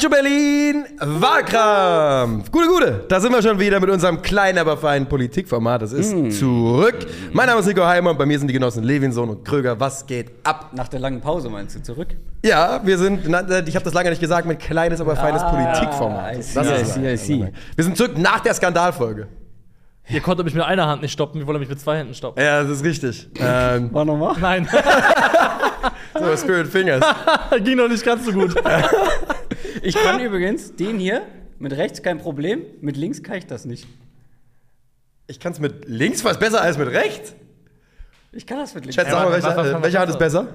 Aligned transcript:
Calcio 0.00 0.08
Berlin, 0.16 0.86
Wahlkampf. 0.98 2.50
Gute, 2.50 2.68
gute. 2.68 3.04
Da 3.06 3.20
sind 3.20 3.32
wir 3.34 3.42
schon 3.42 3.58
wieder 3.60 3.78
mit 3.80 3.90
unserem 3.90 4.22
kleinen, 4.22 4.56
aber 4.56 4.78
feinen 4.78 5.06
Politikformat. 5.06 5.82
Das 5.82 5.92
ist 5.92 6.14
Mm. 6.16 6.30
zurück. 6.30 6.96
Mein 7.34 7.46
Name 7.48 7.60
ist 7.60 7.66
Nico 7.66 7.84
Heimer 7.84 8.08
und 8.12 8.16
bei 8.18 8.24
mir 8.24 8.38
sind 8.38 8.48
die 8.48 8.54
Genossen 8.54 8.82
Levinson 8.82 9.28
und 9.28 9.44
Kröger. 9.44 9.78
Was 9.78 10.06
geht 10.06 10.30
ab? 10.42 10.70
Nach 10.72 10.88
der 10.88 11.00
langen 11.00 11.20
Pause 11.20 11.50
meinst 11.50 11.76
du 11.76 11.82
zurück? 11.82 12.08
Ja, 12.42 12.80
wir 12.82 12.96
sind, 12.96 13.28
na, 13.28 13.42
ich 13.66 13.74
habe 13.74 13.84
das 13.84 13.92
lange 13.92 14.08
nicht 14.08 14.20
gesagt, 14.20 14.46
mit 14.46 14.58
kleines, 14.58 15.02
aber 15.02 15.14
feines 15.16 15.42
Politikformat. 15.44 16.34
I 16.38 16.40
see, 16.42 16.54
Das 16.54 16.66
I 16.66 16.82
ist 16.82 16.94
see, 16.94 17.12
I 17.12 17.16
see. 17.18 17.52
Wir 17.76 17.84
sind 17.84 17.94
zurück 17.98 18.16
nach 18.16 18.40
der 18.40 18.54
Skandalfolge. 18.54 19.28
Ihr 20.08 20.22
konntet 20.22 20.46
mich 20.46 20.54
mit 20.54 20.64
einer 20.64 20.86
Hand 20.86 21.02
nicht 21.02 21.12
stoppen, 21.12 21.40
wir 21.40 21.46
wollen 21.46 21.60
mich 21.60 21.68
mit 21.68 21.78
zwei 21.78 21.98
Händen 21.98 22.14
stoppen. 22.14 22.42
Ja, 22.42 22.62
das 22.62 22.70
ist 22.70 22.84
richtig. 22.84 23.28
Ähm, 23.38 23.92
War 23.92 24.06
nochmal? 24.06 24.34
Nein, 24.40 24.66
so, 26.18 26.36
Spirit 26.38 26.68
Fingers. 26.68 27.04
ging 27.62 27.76
noch 27.76 27.88
nicht 27.88 28.02
ganz 28.02 28.24
so 28.24 28.32
gut. 28.32 28.54
Ich 29.82 29.94
kann 29.94 30.20
übrigens 30.20 30.74
den 30.76 30.98
hier 30.98 31.22
mit 31.58 31.72
rechts 31.76 32.02
kein 32.02 32.18
Problem, 32.18 32.62
mit 32.80 32.96
links 32.96 33.22
kann 33.22 33.36
ich 33.36 33.46
das 33.46 33.64
nicht. 33.64 33.86
Ich 35.26 35.38
kann 35.40 35.52
es 35.52 35.60
mit 35.60 35.88
links 35.88 36.24
was 36.24 36.38
besser 36.38 36.60
als 36.62 36.76
mit 36.78 36.88
rechts. 36.88 37.34
Ich 38.32 38.46
kann 38.46 38.58
das 38.58 38.74
mit 38.74 38.84
links. 38.84 38.94
Schätze 38.96 39.10
Ja, 39.10 39.18
auch 39.18 39.24
mal, 39.30 39.36
was- 39.36 39.44
welche, 39.44 39.56
was- 39.56 39.66
äh, 39.68 39.74
was- 39.74 39.82
welche 39.82 39.98
Hand 39.98 40.10
ist 40.10 40.18
besser? 40.18 40.48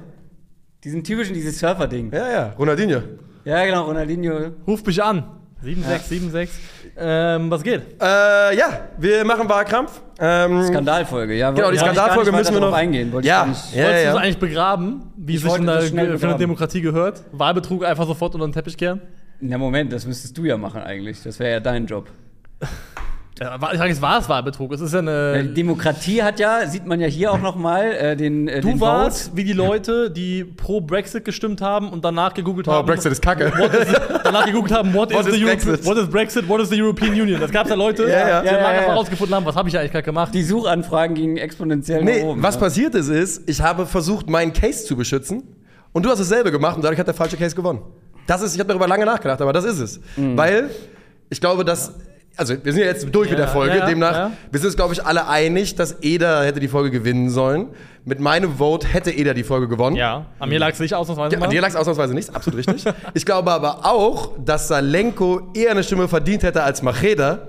Diesen 0.84 1.04
typischen, 1.04 1.34
dieses 1.34 1.58
Surfer-Ding. 1.60 2.12
Ja, 2.14 2.30
ja, 2.32 2.54
Ronaldinho. 2.58 3.02
Ja, 3.44 3.66
genau, 3.66 3.86
Ronaldinho. 3.86 4.52
Ruf 4.68 4.86
mich 4.86 5.02
an. 5.02 5.24
76, 5.62 6.08
76. 6.20 6.60
Ähm, 6.98 7.50
was 7.50 7.64
geht? 7.64 7.82
Äh, 8.00 8.56
ja, 8.56 8.82
wir 8.98 9.26
machen 9.26 9.50
Wahlkampf. 9.50 10.00
Ähm, 10.20 10.64
Skandalfolge, 10.64 11.34
ja. 11.36 11.50
Genau, 11.52 11.70
die 11.70 11.76
ich 11.76 11.82
gar 11.82 11.94
Skandalfolge 11.94 12.32
müssen 12.32 12.54
wir 12.54 12.62
noch 12.62 12.74
eingehen. 12.74 13.12
Wollte 13.12 13.26
ich 13.26 13.30
Ja, 13.30 13.46
nicht. 13.46 13.74
ja, 13.74 13.84
Wolltest 13.84 14.04
du 14.04 14.10
es 14.10 14.14
ja. 14.16 14.16
eigentlich 14.22 14.38
begraben, 14.40 15.02
wie 15.18 15.36
es 15.36 15.42
sich 15.42 15.56
in 15.56 15.66
der, 15.66 15.82
für 15.82 16.28
eine. 16.28 16.38
Demokratie 16.38 16.82
gehört? 16.82 17.24
Wahlbetrug 17.32 17.84
einfach 17.84 18.06
sofort 18.06 18.36
unter 18.36 18.46
den 18.48 18.54
Teppich 18.54 18.78
kehren? 18.78 19.02
Na 19.42 19.58
Moment, 19.58 19.92
das 19.94 20.06
müsstest 20.06 20.38
du 20.38 20.46
ja 20.46 20.58
machen 20.58 20.82
eigentlich. 20.82 21.22
Das 21.24 21.40
wäre 21.40 21.52
ja 21.54 21.60
dein 21.60 21.86
Job. 21.86 22.08
Ja, 23.38 23.60
war- 23.60 23.74
ich 23.74 23.80
sage, 23.80 23.92
es 23.92 24.02
war 24.02 24.18
es 24.20 24.30
Wahlbetrug. 24.30 24.72
Es 24.72 24.80
ist 24.80 24.94
ja 24.94 25.00
eine. 25.00 25.44
die 25.44 25.54
Demokratie 25.56 26.24
hat 26.24 26.40
ja, 26.40 26.66
sieht 26.68 26.86
man 26.86 27.02
ja 27.02 27.08
hier 27.08 27.34
auch 27.34 27.42
nochmal, 27.42 27.92
äh, 27.92 28.16
den, 28.16 28.48
äh, 28.48 28.62
Du 28.62 28.70
den 28.70 28.80
warst 28.80 29.36
wie 29.36 29.44
die 29.44 29.52
Leute, 29.52 30.10
die 30.10 30.46
pro 30.46 30.80
Brexit 30.80 31.26
gestimmt 31.26 31.60
haben 31.60 31.90
und 31.90 32.06
danach 32.06 32.34
gegoogelt 32.34 32.70
Oh, 32.70 32.72
haben. 32.72 32.86
Brexit 32.86 33.12
ist 33.12 33.22
kacke. 33.22 33.52
What 33.58 33.74
is, 33.74 33.88
danach 34.24 34.46
gegoogelt 34.46 34.72
haben, 34.72 34.94
what, 34.94 35.12
What 35.14 35.28
is, 35.28 35.34
is 35.34 35.34
the 35.34 35.44
Europe- 35.44 35.66
Brexit? 35.66 35.86
what 35.86 35.98
is 35.98 36.08
Brexit, 36.10 36.48
what 36.48 36.62
is 36.62 36.70
the 36.70 36.82
European 36.82 37.12
Union. 37.12 37.42
Das 37.42 37.52
gab 37.52 37.66
es 37.66 37.72
ja 37.72 37.76
Leute, 37.76 38.04
Ja, 38.04 38.10
ja. 38.26 38.40
die 38.42 38.48
Ja, 38.48 38.54
danach 38.54 38.68
ja, 38.68 38.72
ja. 38.72 38.74
erstmal 38.78 38.96
rausgefunden 38.96 39.36
haben, 39.36 39.46
was 39.46 39.56
habe 39.58 39.68
ich 39.68 39.78
eigentlich 39.78 39.92
gerade 39.92 40.06
gemacht. 40.06 40.34
Die 40.34 40.42
Suchanfragen 40.42 41.14
gingen 41.16 41.36
exponentiell 41.36 42.06
Nee, 42.06 42.22
nach 42.22 42.28
oben. 42.30 42.42
was 42.42 42.56
ja. 42.56 42.62
passiert 42.62 42.96
ist, 42.96 43.10
ist, 43.10 43.50
ich 43.50 43.60
habe 43.62 43.86
versucht, 43.86 44.30
meinen 44.30 44.54
Case 44.54 44.86
zu 44.86 44.96
beschützen 44.96 45.44
und 45.92 46.06
du 46.06 46.10
hast 46.10 46.20
dasselbe 46.20 46.54
gemacht 46.54 46.78
und 46.78 46.84
dadurch 46.86 47.00
hat 47.02 47.08
der 47.08 47.14
falsche 47.14 47.36
Case 47.36 47.54
gewonnen. 47.54 47.82
Das 48.28 48.42
ist, 48.42 48.54
ich 48.54 48.60
habe 48.60 48.68
darüber 48.70 48.88
lange 48.88 49.06
nachgedacht, 49.06 49.42
aber 49.42 49.54
das 49.54 49.66
ist 49.66 49.80
es. 49.80 50.00
Mhm. 50.16 50.38
Weil 50.38 50.70
ich 51.30 51.40
glaube, 51.40 51.64
dass, 51.66 51.94
also 52.36 52.54
wir 52.64 52.74
sind 52.74 52.82
ja 52.82 52.88
jetzt 52.88 53.08
durch 53.14 53.30
mit 53.30 53.40
Ja, 53.40 53.46
der 53.46 53.54
Folge, 53.54 53.78
ja, 53.78 53.86
demnach, 53.86 54.16
ja. 54.16 54.32
wir 54.52 54.60
sind 54.60 54.68
uns, 54.68 54.76
glaube 54.76 54.94
ich, 54.94 55.06
alle 55.06 55.28
einig, 55.28 55.76
dass 55.76 56.02
Eder 56.02 56.44
hätte 56.44 56.60
die 56.60 56.68
Folge 56.68 56.92
gewinnen 56.92 57.30
sollen. 57.30 57.68
Mit 58.04 58.20
meinem 58.20 58.58
Vote 58.58 58.88
hätte 58.88 59.12
Eder 59.12 59.34
die 59.34 59.44
Folge 59.44 59.68
gewonnen. 59.68 59.96
Ja, 59.96 60.26
an 60.40 60.50
mir 60.50 60.60
lag 60.60 60.72
es 60.74 60.80
nicht 60.80 60.94
ausnahmsweise 60.94 61.36
Ja, 61.36 61.42
an 61.42 61.50
dir 61.50 61.62
lag 61.62 61.70
es 61.70 61.76
ausnahmsweise 61.76 62.14
nicht, 62.14 62.36
absolut 62.36 62.60
richtig. 62.60 62.86
ich 63.14 63.26
glaube 63.26 63.52
aber 63.52 63.86
auch, 63.86 64.34
dass 64.44 64.68
Salenko 64.68 65.52
eher 65.56 65.72
eine 65.72 65.84
Stimme 65.84 66.08
verdient 66.08 66.44
hätte 66.44 66.62
als 66.64 66.82
Macheda. 66.82 67.48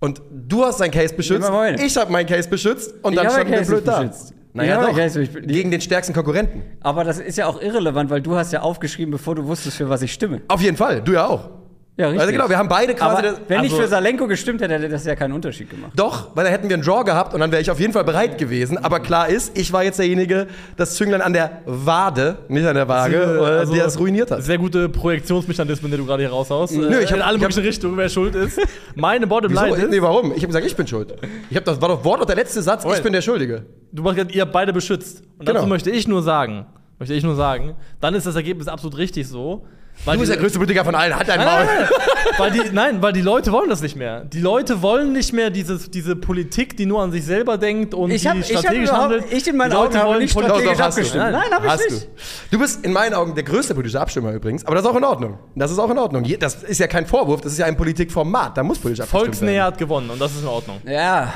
Und 0.00 0.20
du 0.32 0.64
hast 0.64 0.80
deinen 0.80 0.90
Case 0.90 1.14
beschützt, 1.14 1.48
ich 1.78 1.96
habe 1.96 2.10
meinen 2.10 2.26
Case 2.26 2.48
beschützt 2.48 2.92
und 3.02 3.12
Ich 3.12 3.20
dann 3.20 3.30
standen 3.30 3.52
wir 3.52 3.60
blöd 3.62 3.86
da. 3.86 4.10
Naja, 4.54 4.76
habe 4.76 4.92
doch. 4.92 5.16
nicht- 5.16 5.46
Gegen 5.48 5.70
den 5.70 5.80
stärksten 5.80 6.12
Konkurrenten. 6.12 6.62
Aber 6.80 7.04
das 7.04 7.18
ist 7.18 7.38
ja 7.38 7.46
auch 7.46 7.60
irrelevant, 7.60 8.10
weil 8.10 8.20
du 8.20 8.36
hast 8.36 8.52
ja 8.52 8.60
aufgeschrieben, 8.60 9.10
bevor 9.10 9.34
du 9.34 9.46
wusstest, 9.46 9.76
für 9.78 9.88
was 9.88 10.02
ich 10.02 10.12
stimme. 10.12 10.42
Auf 10.48 10.60
jeden 10.60 10.76
Fall, 10.76 11.00
du 11.02 11.12
ja 11.12 11.26
auch. 11.26 11.48
Ja, 11.94 12.06
richtig. 12.06 12.20
Also 12.22 12.32
genau, 12.32 12.48
wir 12.48 12.56
haben 12.56 12.70
beide 12.70 12.94
quasi. 12.94 13.10
Aber 13.18 13.22
das- 13.22 13.40
wenn 13.48 13.64
ich 13.64 13.70
also- 13.70 13.82
für 13.82 13.88
Salenko 13.88 14.26
gestimmt 14.26 14.62
hätte, 14.62 14.72
hätte 14.74 14.88
das 14.88 15.04
ja 15.04 15.14
keinen 15.14 15.32
Unterschied 15.32 15.68
gemacht. 15.68 15.92
doch, 15.94 16.34
weil 16.34 16.44
dann 16.44 16.52
hätten 16.52 16.68
wir 16.70 16.74
einen 16.74 16.82
Draw 16.82 17.04
gehabt 17.04 17.34
und 17.34 17.40
dann 17.40 17.52
wäre 17.52 17.60
ich 17.60 17.70
auf 17.70 17.78
jeden 17.78 17.92
Fall 17.92 18.04
bereit 18.04 18.38
gewesen. 18.38 18.78
Aber 18.82 19.00
klar 19.00 19.28
ist, 19.28 19.58
ich 19.58 19.74
war 19.74 19.84
jetzt 19.84 19.98
derjenige, 19.98 20.46
das 20.78 20.94
Zünglein 20.94 21.20
an 21.20 21.34
der 21.34 21.60
Wade, 21.66 22.38
nicht 22.48 22.66
an 22.66 22.76
der 22.76 22.88
Waage, 22.88 23.16
äh, 23.16 23.44
Also, 23.58 23.74
der 23.74 23.84
es 23.84 23.98
ruiniert 23.98 24.30
hat. 24.30 24.42
Sehr 24.42 24.56
gute 24.56 24.88
Projektionsmechanismen, 24.88 25.90
die 25.90 25.98
du 25.98 26.06
gerade 26.06 26.22
hier 26.22 26.30
raushaust. 26.30 26.74
Nö, 26.74 26.98
ich 26.98 27.10
hab- 27.10 27.16
in 27.16 27.22
alle 27.22 27.36
ich 27.36 27.42
möglichen 27.42 27.62
Richtungen, 27.62 27.96
wer 27.98 28.08
schuld 28.08 28.34
ist. 28.36 28.58
Meine? 28.94 29.26
Bottomline 29.26 29.76
ist, 29.76 29.90
Nee, 29.90 30.00
warum? 30.00 30.30
Ich 30.32 30.38
habe 30.38 30.46
gesagt, 30.46 30.64
ich 30.64 30.74
bin 30.74 30.86
schuld. 30.86 31.14
Ich 31.50 31.56
hab 31.58 31.64
das 31.66 31.78
war 31.80 31.88
doch 31.90 32.02
Wort 32.04 32.26
der 32.26 32.36
letzte 32.36 32.62
Satz, 32.62 32.80
ich 32.80 32.86
Moment. 32.86 33.02
bin 33.04 33.12
der 33.12 33.20
Schuldige. 33.22 33.66
du 33.92 34.02
gesagt, 34.02 34.34
ihr 34.34 34.40
habt 34.42 34.52
beide 34.52 34.72
beschützt. 34.72 35.22
Und 35.38 35.46
dazu 35.46 35.58
Genau. 35.58 35.68
möchte 35.68 35.90
ich 35.90 36.08
nur 36.08 36.22
sagen, 36.22 36.64
möchte 36.98 37.12
ich 37.14 37.22
nur 37.22 37.34
sagen, 37.36 37.74
dann 38.00 38.14
ist 38.14 38.26
das 38.26 38.34
Ergebnis 38.34 38.66
absolut 38.66 38.96
richtig 38.96 39.28
so. 39.28 39.66
Weil 40.04 40.14
Du 40.14 40.20
bist 40.20 40.32
die- 40.32 40.34
der 40.34 40.42
größte 40.42 40.58
Politiker 40.58 40.84
von 40.84 40.96
allen, 40.96 41.14
hat 41.14 41.28
dein 41.28 41.38
Maul. 41.38 41.64
nein, 41.64 41.88
weil 42.38 42.50
die, 42.50 42.60
nein, 42.72 43.02
weil 43.02 43.12
die 43.12 43.20
Leute 43.20 43.52
wollen 43.52 43.68
das 43.70 43.82
nicht 43.82 43.94
mehr. 43.94 44.24
Die 44.24 44.40
Leute 44.40 44.82
wollen 44.82 45.12
nicht 45.12 45.32
mehr 45.32 45.50
dieses, 45.50 45.92
diese 45.92 46.16
Politik, 46.16 46.76
die 46.76 46.86
nur 46.86 47.02
an 47.02 47.12
sich 47.12 47.24
selber 47.24 47.56
denkt 47.56 47.94
und 47.94 48.10
Ich 48.10 48.26
hab- 48.26 48.34
die 48.34 48.40
ich 48.40 48.52
hab 48.54 48.62
strategisch 48.64 48.90
handelt. 48.90 49.24
ich 49.30 49.46
in 49.46 49.56
meinen 49.56 49.70
Die 49.70 49.76
Leute 49.76 49.88
Augen 49.90 49.98
habe 49.98 50.08
wollen 50.08 50.18
nicht 50.22 50.34
Politik- 50.34 50.50
strategisch 50.54 50.72
Doch, 50.72 50.78
doch, 50.78 50.86
abgestimmt. 50.86 51.22
Nein, 51.22 51.32
Nein, 51.34 51.50
habe 51.52 51.68
Hast 51.68 51.84
ich 51.86 51.92
nicht. 51.92 52.06
Du. 52.06 52.56
du 52.56 52.58
bist 52.58 52.84
in 52.84 52.92
meinen 52.92 53.14
Augen 53.14 53.34
der 53.36 53.44
größte 53.44 53.74
politische 53.76 54.00
Abstimmer 54.00 54.32
übrigens, 54.32 54.64
aber 54.64 54.74
das 54.74 54.84
ist 54.84 54.90
auch 54.90 54.96
in 54.96 55.04
Ordnung. 55.04 55.38
Das 55.54 55.70
ist 55.70 55.78
auch 55.78 55.90
in 55.90 55.98
Ordnung. 55.98 56.24
Das 56.40 56.54
ist 56.64 56.78
ja 56.80 56.88
kein 56.88 57.06
Vorwurf, 57.06 57.40
das 57.42 57.52
ist 57.52 57.58
ja 57.58 57.66
ein 57.66 57.76
Politikformat, 57.76 58.56
da 58.56 58.64
muss 58.64 58.78
politisch 58.80 59.02
abgestimmt 59.02 59.26
Volksnäher 59.26 59.52
werden. 59.54 59.66
hat 59.66 59.78
gewonnen 59.78 60.10
und 60.10 60.20
das 60.20 60.32
ist 60.32 60.42
in 60.42 60.48
Ordnung. 60.48 60.78
Ja. 60.84 60.92
ja 60.92 61.32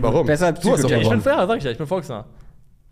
Warum? 0.00 0.24
Besser 0.26 0.46
als 0.46 0.60
Du 0.60 0.70
hast 0.70 0.84
doch 0.84 0.88
Psychoterror. 0.88 1.02
Ich 1.02 1.08
bin 1.08 1.18
gewonnen. 1.20 1.36
fair, 1.38 1.46
sag 1.48 1.58
ich 1.58 1.64
ja, 1.64 1.70
ich 1.72 1.78
bin 1.78 1.86
volksnah. 1.88 2.24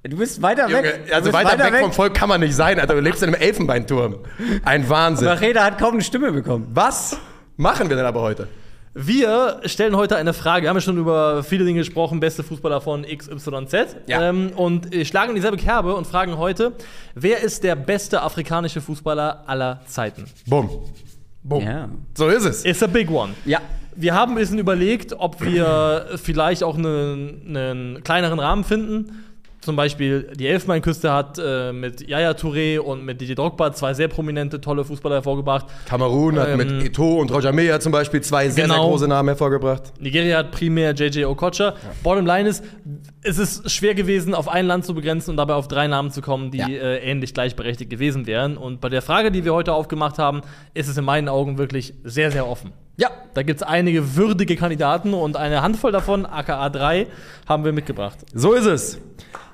Du 0.04 0.16
bist 0.16 0.42
weiter 0.42 0.68
Junge, 0.68 0.82
weg. 0.82 1.06
Du 1.06 1.14
also 1.14 1.30
bist 1.30 1.44
weiter, 1.44 1.72
weg, 1.72 1.80
vom 1.80 1.92
Volk 1.92 2.14
kann 2.14 2.28
man 2.28 2.40
nicht 2.40 2.56
sein, 2.56 2.80
Alter. 2.80 2.94
Du 2.94 3.00
lebst 3.00 3.22
in 3.22 3.28
einem 3.28 3.40
Elfenbeinturm. 3.40 4.16
Ein 4.64 4.88
Wahnsinn. 4.88 5.28
Reda 5.28 5.64
hat 5.64 5.78
kaum 5.78 5.94
eine 5.94 6.02
Stimme 6.02 6.32
bekommen. 6.32 6.66
Was 6.74 7.16
machen 7.56 7.88
wir 7.88 7.94
denn 7.94 8.04
aber 8.04 8.20
heute? 8.20 8.48
Wir 8.94 9.60
stellen 9.64 9.96
heute 9.96 10.16
eine 10.16 10.34
Frage. 10.34 10.64
Wir 10.64 10.70
haben 10.70 10.76
ja 10.76 10.80
schon 10.80 10.98
über 10.98 11.44
viele 11.44 11.64
Dinge 11.64 11.78
gesprochen, 11.78 12.18
beste 12.18 12.42
Fußballer 12.42 12.80
von 12.80 13.04
XYZ. 13.04 13.96
Ja. 14.06 14.28
Ähm, 14.28 14.50
und 14.56 14.92
äh, 14.92 15.04
schlagen 15.04 15.30
in 15.30 15.36
dieselbe 15.36 15.56
Kerbe 15.56 15.94
und 15.94 16.06
fragen 16.06 16.36
heute, 16.36 16.72
wer 17.14 17.40
ist 17.40 17.62
der 17.62 17.76
beste 17.76 18.22
afrikanische 18.22 18.80
Fußballer 18.80 19.44
aller 19.46 19.82
Zeiten? 19.86 20.24
Bumm. 20.46 20.68
Boom. 21.44 21.64
Ja. 21.64 21.88
So 22.14 22.28
ist 22.28 22.44
es. 22.44 22.64
Ist 22.64 22.82
a 22.82 22.88
big 22.88 23.08
one. 23.08 23.34
Ja. 23.44 23.60
Wir 23.94 24.14
haben 24.14 24.32
ein 24.32 24.38
bisschen 24.38 24.58
überlegt, 24.58 25.14
ob 25.18 25.42
wir 25.42 26.06
vielleicht 26.16 26.64
auch 26.64 26.76
einen, 26.76 27.56
einen 27.56 28.02
kleineren 28.02 28.40
Rahmen 28.40 28.64
finden. 28.64 29.24
Zum 29.62 29.76
Beispiel 29.76 30.28
die 30.34 30.48
Elfenbeinküste 30.48 31.12
hat 31.12 31.38
äh, 31.38 31.72
mit 31.72 32.06
Yaya 32.08 32.32
Touré 32.32 32.80
und 32.80 33.04
mit 33.04 33.20
Didier 33.20 33.36
Drogba 33.36 33.72
zwei 33.72 33.94
sehr 33.94 34.08
prominente, 34.08 34.60
tolle 34.60 34.84
Fußballer 34.84 35.14
hervorgebracht. 35.16 35.66
Kamerun 35.86 36.36
hat 36.38 36.48
Ähm, 36.48 36.56
mit 36.58 36.68
Eto'o 36.70 37.20
und 37.20 37.30
Roger 37.32 37.52
Mea 37.52 37.78
zum 37.78 37.92
Beispiel 37.92 38.20
zwei 38.22 38.46
sehr, 38.48 38.52
sehr 38.54 38.64
Genau. 38.64 38.88
große 38.90 39.06
Namen 39.06 39.28
hervorgebracht. 39.28 39.92
Nigeria 40.00 40.38
hat 40.38 40.50
primär 40.50 40.92
JJ 40.94 41.24
Okocha. 41.26 41.74
Bottom 42.02 42.26
line 42.26 42.48
ist, 42.48 42.64
es 43.22 43.38
ist 43.38 43.70
schwer 43.70 43.94
gewesen, 43.94 44.34
auf 44.34 44.48
ein 44.48 44.66
Land 44.66 44.84
zu 44.84 44.94
begrenzen 44.94 45.30
und 45.30 45.36
dabei 45.36 45.54
auf 45.54 45.68
drei 45.68 45.86
Namen 45.86 46.10
zu 46.10 46.20
kommen, 46.22 46.50
die 46.50 46.58
Ja. 46.58 46.68
äh, 46.68 46.98
ähnlich 46.98 47.34
gleichberechtigt 47.34 47.90
gewesen 47.90 48.26
wären. 48.26 48.56
Und 48.56 48.80
bei 48.80 48.88
der 48.88 49.02
Frage, 49.02 49.30
die 49.30 49.44
wir 49.44 49.54
heute 49.54 49.72
aufgemacht 49.72 50.18
haben, 50.18 50.42
ist 50.74 50.88
es 50.88 50.96
in 50.98 51.04
meinen 51.04 51.28
Augen 51.28 51.58
wirklich 51.58 51.94
sehr, 52.04 52.30
sehr 52.30 52.46
offen. 52.48 52.72
Ja. 52.96 53.10
Da 53.34 53.42
gibt 53.42 53.62
es 53.62 53.66
einige 53.66 54.16
würdige 54.16 54.54
Kandidaten 54.56 55.14
und 55.14 55.36
eine 55.36 55.62
Handvoll 55.62 55.92
davon, 55.92 56.26
aka 56.26 56.68
drei, 56.68 57.06
haben 57.48 57.64
wir 57.64 57.72
mitgebracht. 57.72 58.18
So 58.34 58.52
ist 58.52 58.66
es. 58.66 58.98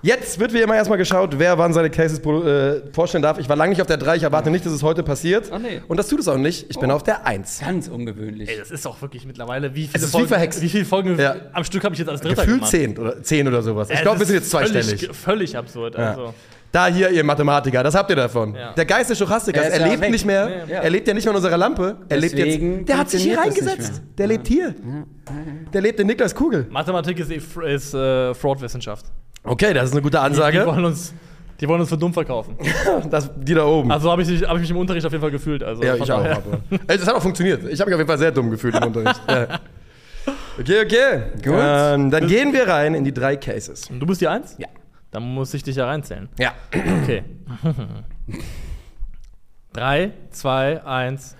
Jetzt 0.00 0.38
wird 0.38 0.52
wie 0.52 0.60
immer 0.60 0.76
erstmal 0.76 0.98
geschaut, 0.98 1.38
wer 1.38 1.58
wann 1.58 1.72
seine 1.72 1.90
Cases 1.90 2.20
äh, 2.20 2.82
vorstellen 2.92 3.22
darf. 3.22 3.38
Ich 3.38 3.48
war 3.48 3.56
lange 3.56 3.70
nicht 3.70 3.80
auf 3.80 3.86
der 3.88 3.96
3, 3.96 4.16
ich 4.16 4.22
erwarte 4.22 4.48
nicht, 4.50 4.64
dass 4.64 4.72
es 4.72 4.82
heute 4.84 5.02
passiert. 5.02 5.50
Ah, 5.52 5.58
nee. 5.58 5.80
Und 5.88 5.96
das 5.96 6.06
tut 6.06 6.20
es 6.20 6.28
auch 6.28 6.36
nicht. 6.36 6.66
Ich 6.70 6.78
bin 6.78 6.90
auf 6.92 7.02
der 7.02 7.26
1. 7.26 7.60
Ganz 7.60 7.88
ungewöhnlich. 7.88 8.48
Ey, 8.48 8.58
das 8.58 8.70
ist 8.70 8.86
auch 8.86 9.00
wirklich 9.02 9.26
mittlerweile, 9.26 9.74
wie 9.74 9.88
viele 9.88 9.98
ist 10.04 10.08
wie 10.08 10.12
Folgen, 10.12 10.28
verhext. 10.28 10.62
wie 10.62 10.68
viele 10.68 10.84
Folgen 10.84 11.18
Ja. 11.18 11.34
am 11.52 11.64
Stück 11.64 11.82
habe 11.82 11.94
ich 11.94 11.98
jetzt 11.98 12.08
als 12.08 12.20
Dritter 12.20 12.36
Gefühlt 12.42 12.58
gemacht? 12.58 12.70
10 12.70 12.96
oder, 12.98 13.22
10 13.22 13.48
oder 13.48 13.57
sowas. 13.62 13.90
Ich 13.90 14.00
glaube, 14.02 14.18
wir 14.20 14.26
sind 14.26 14.36
jetzt 14.36 14.50
zweistellig. 14.50 14.86
Völlig, 15.00 15.16
völlig 15.16 15.56
absurd. 15.56 15.96
Also. 15.96 16.34
Da 16.70 16.86
hier, 16.88 17.08
ihr 17.10 17.24
Mathematiker, 17.24 17.82
das 17.82 17.94
habt 17.94 18.10
ihr 18.10 18.16
davon. 18.16 18.54
Ja. 18.54 18.74
Der 18.74 18.84
Geist 18.84 19.08
des 19.08 19.16
Stochastikers, 19.16 19.62
Er 19.64 19.68
ist 19.70 19.74
er 19.78 19.80
ja 19.80 19.86
lebt 19.92 20.02
weg. 20.02 20.10
nicht 20.10 20.26
mehr, 20.26 20.46
Nee. 20.66 20.72
Ja. 20.74 20.80
er 20.80 20.90
lebt 20.90 21.08
ja 21.08 21.14
nicht 21.14 21.24
mehr 21.24 21.32
in 21.32 21.36
unserer 21.36 21.56
Lampe, 21.56 21.96
er 22.10 22.16
lebt 22.18 22.36
jetzt, 22.38 22.88
der 22.88 22.98
hat 22.98 23.08
sich 23.08 23.22
hier 23.22 23.38
reingesetzt, 23.38 24.02
der 24.18 24.26
lebt 24.26 24.46
hier. 24.48 24.74
Der 25.72 25.80
lebt 25.80 25.98
in 26.00 26.06
Niklas 26.06 26.34
Kugel. 26.34 26.66
Mathematik 26.70 27.18
ist, 27.20 27.30
eh- 27.30 27.40
ist 27.74 27.94
äh, 27.94 28.34
Fraud-Wissenschaft. 28.34 29.06
Okay, 29.44 29.72
das 29.72 29.86
ist 29.86 29.92
eine 29.92 30.02
gute 30.02 30.18
Die, 30.18 30.20
die, 30.20 30.26
Ansage. 30.26 30.66
wollen 30.66 30.84
uns, 30.84 31.14
die 31.58 31.66
wollen 31.68 31.80
uns 31.80 31.88
für 31.88 31.96
dumm 31.96 32.12
verkaufen. 32.12 32.56
Das, 33.10 33.30
die 33.34 33.54
da 33.54 33.64
oben. 33.64 33.90
Also 33.90 34.10
habe 34.10 34.20
ich, 34.20 34.28
mich- 34.28 34.42
hab 34.46 34.56
ich 34.56 34.60
mich 34.60 34.70
im 34.70 34.76
Unterricht 34.76 35.06
auf 35.06 35.12
jeden 35.12 35.22
Fall 35.22 35.30
gefühlt. 35.30 35.62
Also 35.62 35.82
ja, 35.82 35.94
ich 35.94 36.12
auch. 36.12 36.18
Aber. 36.22 36.42
Es 36.86 37.06
hat 37.06 37.14
auch 37.14 37.22
funktioniert. 37.22 37.62
Ich 37.70 37.80
habe 37.80 37.88
mich 37.90 37.94
auf 37.94 38.00
jeden 38.00 38.08
Fall 38.08 38.18
sehr 38.18 38.30
dumm 38.32 38.50
gefühlt 38.50 38.74
im 38.76 38.82
Unterricht. 38.88 39.20
Ja. 39.26 39.58
Okay, 40.58 40.84
okay. 40.84 41.22
Gut. 41.42 41.54
Ähm, 41.56 42.10
dann 42.10 42.26
gehen 42.26 42.52
wir 42.52 42.66
rein 42.66 42.94
in 42.94 43.04
die 43.04 43.12
drei 43.12 43.36
Cases. 43.36 43.88
Und 43.90 44.00
du 44.00 44.06
bist 44.06 44.20
die 44.20 44.28
Eins? 44.28 44.56
Ja. 44.58 44.68
Dann 45.10 45.22
muss 45.22 45.54
ich 45.54 45.62
dich 45.62 45.76
ja 45.76 45.86
reinzählen. 45.86 46.28
Ja. 46.38 46.52
Okay. 46.72 47.22
Drei, 49.72 50.12
zwei, 50.30 50.82
eins. 50.84 51.36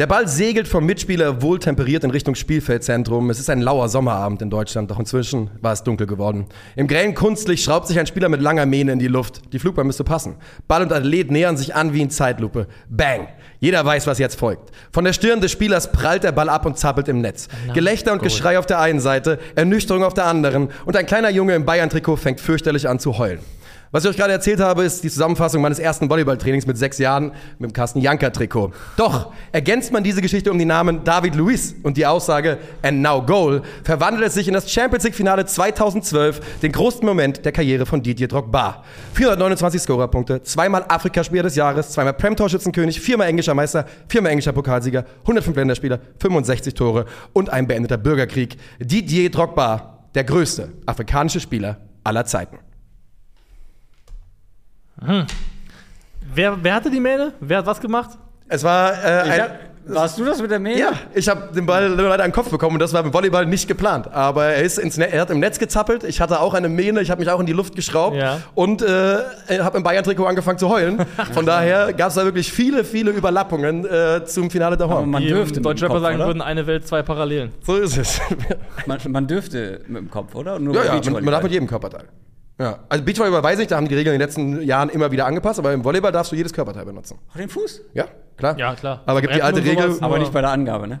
Der 0.00 0.06
Ball 0.06 0.26
segelt 0.26 0.66
vom 0.66 0.86
Mitspieler 0.86 1.42
wohltemperiert 1.42 2.04
in 2.04 2.10
Richtung 2.10 2.34
Spielfeldzentrum. 2.34 3.28
Es 3.28 3.38
ist 3.38 3.50
ein 3.50 3.60
lauer 3.60 3.90
Sommerabend 3.90 4.40
in 4.40 4.48
Deutschland, 4.48 4.90
doch 4.90 4.98
inzwischen 4.98 5.50
war 5.60 5.74
es 5.74 5.82
dunkel 5.82 6.06
geworden. 6.06 6.46
Im 6.74 6.88
grellen 6.88 7.14
Kunstlicht 7.14 7.62
schraubt 7.62 7.86
sich 7.86 7.98
ein 7.98 8.06
Spieler 8.06 8.30
mit 8.30 8.40
langer 8.40 8.64
Mähne 8.64 8.92
in 8.92 8.98
die 8.98 9.08
Luft. 9.08 9.52
Die 9.52 9.58
Flugbahn 9.58 9.86
müsste 9.86 10.02
passen. 10.02 10.36
Ball 10.66 10.80
und 10.80 10.90
Athlet 10.90 11.30
nähern 11.30 11.58
sich 11.58 11.74
an 11.74 11.92
wie 11.92 12.00
in 12.00 12.08
Zeitlupe. 12.08 12.66
Bang! 12.88 13.28
Jeder 13.58 13.84
weiß, 13.84 14.06
was 14.06 14.18
jetzt 14.18 14.38
folgt. 14.38 14.70
Von 14.90 15.04
der 15.04 15.12
Stirn 15.12 15.42
des 15.42 15.52
Spielers 15.52 15.92
prallt 15.92 16.24
der 16.24 16.32
Ball 16.32 16.48
ab 16.48 16.64
und 16.64 16.78
zappelt 16.78 17.08
im 17.08 17.20
Netz. 17.20 17.48
Gelächter 17.74 18.14
und 18.14 18.22
Geschrei 18.22 18.58
auf 18.58 18.64
der 18.64 18.80
einen 18.80 19.00
Seite, 19.00 19.38
Ernüchterung 19.54 20.02
auf 20.02 20.14
der 20.14 20.24
anderen 20.24 20.70
und 20.86 20.96
ein 20.96 21.04
kleiner 21.04 21.28
Junge 21.28 21.54
im 21.54 21.66
Bayern-Trikot 21.66 22.16
fängt 22.16 22.40
fürchterlich 22.40 22.88
an 22.88 23.00
zu 23.00 23.18
heulen. 23.18 23.40
Was 23.92 24.04
ich 24.04 24.10
euch 24.10 24.16
gerade 24.16 24.32
erzählt 24.32 24.60
habe, 24.60 24.84
ist 24.84 25.02
die 25.02 25.10
Zusammenfassung 25.10 25.60
meines 25.62 25.80
ersten 25.80 26.08
Volleyballtrainings 26.08 26.64
mit 26.64 26.78
sechs 26.78 26.98
Jahren 26.98 27.32
mit 27.58 27.70
dem 27.70 27.72
Carsten 27.72 28.00
Janker-Trikot. 28.00 28.70
Doch 28.96 29.32
ergänzt 29.50 29.92
man 29.92 30.04
diese 30.04 30.22
Geschichte 30.22 30.52
um 30.52 30.58
die 30.58 30.64
Namen 30.64 31.02
David 31.02 31.34
Luiz 31.34 31.74
und 31.82 31.96
die 31.96 32.06
Aussage 32.06 32.58
And 32.82 33.02
now 33.02 33.20
goal, 33.20 33.62
verwandelt 33.82 34.24
es 34.28 34.34
sich 34.34 34.46
in 34.46 34.54
das 34.54 34.70
Champions 34.70 35.02
League-Finale 35.02 35.44
2012, 35.44 36.60
den 36.60 36.70
größten 36.70 37.04
Moment 37.04 37.44
der 37.44 37.50
Karriere 37.50 37.84
von 37.84 38.00
Didier 38.00 38.28
Drogba. 38.28 38.84
429 39.14 39.82
Scorerpunkte, 39.82 40.40
zweimal 40.44 40.84
Afrikaspieler 40.86 41.42
des 41.42 41.56
Jahres, 41.56 41.90
zweimal 41.90 42.12
Prem-Torschützenkönig, 42.12 43.00
viermal 43.00 43.26
englischer 43.26 43.54
Meister, 43.54 43.86
viermal 44.06 44.30
englischer 44.30 44.52
Pokalsieger, 44.52 45.04
105 45.22 45.56
Länderspieler, 45.56 45.98
65 46.20 46.74
Tore 46.74 47.06
und 47.32 47.50
ein 47.50 47.66
beendeter 47.66 47.98
Bürgerkrieg. 47.98 48.56
Didier 48.78 49.32
Drogba, 49.32 50.04
der 50.14 50.22
größte 50.22 50.68
afrikanische 50.86 51.40
Spieler 51.40 51.78
aller 52.04 52.24
Zeiten. 52.24 52.69
Wer, 56.34 56.62
wer 56.62 56.74
hatte 56.74 56.90
die 56.90 57.00
Mähne? 57.00 57.32
Wer 57.40 57.58
hat 57.58 57.66
was 57.66 57.80
gemacht? 57.80 58.10
Es 58.48 58.62
war 58.64 58.92
äh, 58.92 59.06
ein, 59.30 59.40
hab, 59.42 59.50
warst 59.86 60.18
du 60.18 60.24
das 60.24 60.40
mit 60.42 60.50
der 60.50 60.58
Mail? 60.58 60.78
Ja, 60.78 60.92
ich 61.14 61.28
habe 61.28 61.52
den 61.54 61.66
Ball 61.66 61.86
leider 61.88 62.12
an 62.24 62.30
den 62.30 62.32
Kopf 62.32 62.50
bekommen 62.50 62.74
und 62.74 62.80
das 62.80 62.92
war 62.92 63.02
beim 63.02 63.12
Volleyball 63.12 63.46
nicht 63.46 63.66
geplant. 63.66 64.12
Aber 64.12 64.44
er, 64.46 64.62
ist 64.62 64.78
ins 64.78 64.96
ne 64.98 65.10
er 65.10 65.22
hat 65.22 65.30
im 65.30 65.40
Netz 65.40 65.58
gezappelt, 65.58 66.04
ich 66.04 66.20
hatte 66.20 66.40
auch 66.40 66.54
eine 66.54 66.68
Mähne, 66.68 67.00
ich 67.00 67.10
habe 67.10 67.20
mich 67.20 67.30
auch 67.30 67.40
in 67.40 67.46
die 67.46 67.52
Luft 67.52 67.74
geschraubt 67.76 68.16
Ja. 68.16 68.38
und 68.54 68.82
äh, 68.82 69.18
habe 69.60 69.78
im 69.78 69.82
Bayern-Trikot 69.82 70.26
angefangen 70.26 70.58
zu 70.58 70.68
heulen. 70.68 70.98
Von 71.32 71.46
daher 71.46 71.92
gab 71.92 72.08
es 72.08 72.14
da 72.14 72.24
wirklich 72.24 72.52
viele, 72.52 72.84
viele 72.84 73.10
Überlappungen 73.12 73.84
äh, 73.86 74.24
zum 74.24 74.50
Finale 74.50 74.76
der 74.76 74.88
Horn. 74.88 75.08
man 75.10 75.22
dürfte 75.22 75.38
im 75.40 75.46
mit 75.46 75.56
dem 75.56 75.62
Deutschrapper 75.62 75.94
Kopf, 75.94 76.02
sagen 76.02 76.16
oder? 76.16 76.26
würden, 76.26 76.42
eine 76.42 76.66
Welt, 76.66 76.86
zwei 76.86 77.02
Parallelen. 77.02 77.52
So 77.64 77.76
ist 77.76 77.96
es. 77.96 78.20
Man, 78.86 78.98
man 79.08 79.26
dürfte 79.26 79.80
mit 79.88 80.02
dem 80.02 80.10
Kopf, 80.10 80.34
oder? 80.34 80.58
Nur 80.58 80.74
ja, 80.74 80.94
ja, 80.96 81.10
man, 81.10 81.24
man 81.24 81.32
darf 81.32 81.42
mit 81.42 81.52
jedem 81.52 81.66
Körperteil. 81.68 82.04
Ja. 82.60 82.78
Also 82.90 83.02
Beachvolleyball 83.04 83.42
weiß 83.42 83.58
ich, 83.58 83.68
da 83.68 83.76
haben 83.76 83.88
die 83.88 83.94
Regeln 83.94 84.14
in 84.14 84.20
den 84.20 84.26
letzten 84.26 84.62
Jahren 84.62 84.90
immer 84.90 85.10
wieder 85.10 85.24
angepasst, 85.24 85.58
aber 85.58 85.72
im 85.72 85.82
Volleyball 85.82 86.12
darfst 86.12 86.30
du 86.30 86.36
jedes 86.36 86.52
Körperteil 86.52 86.84
benutzen. 86.84 87.18
Auch 87.30 87.36
den 87.36 87.48
Fuß? 87.48 87.80
Ja, 87.94 88.04
klar. 88.36 88.58
Ja, 88.58 88.74
klar. 88.74 89.02
Aber 89.06 89.22
gibt 89.22 89.34
die 89.34 89.42
alte 89.42 89.64
Regel, 89.64 89.92
sowas, 89.92 90.02
Aber 90.02 90.18
nicht 90.18 90.32
bei 90.32 90.42
der 90.42 90.50
Angabe, 90.50 90.86
ne? 90.86 91.00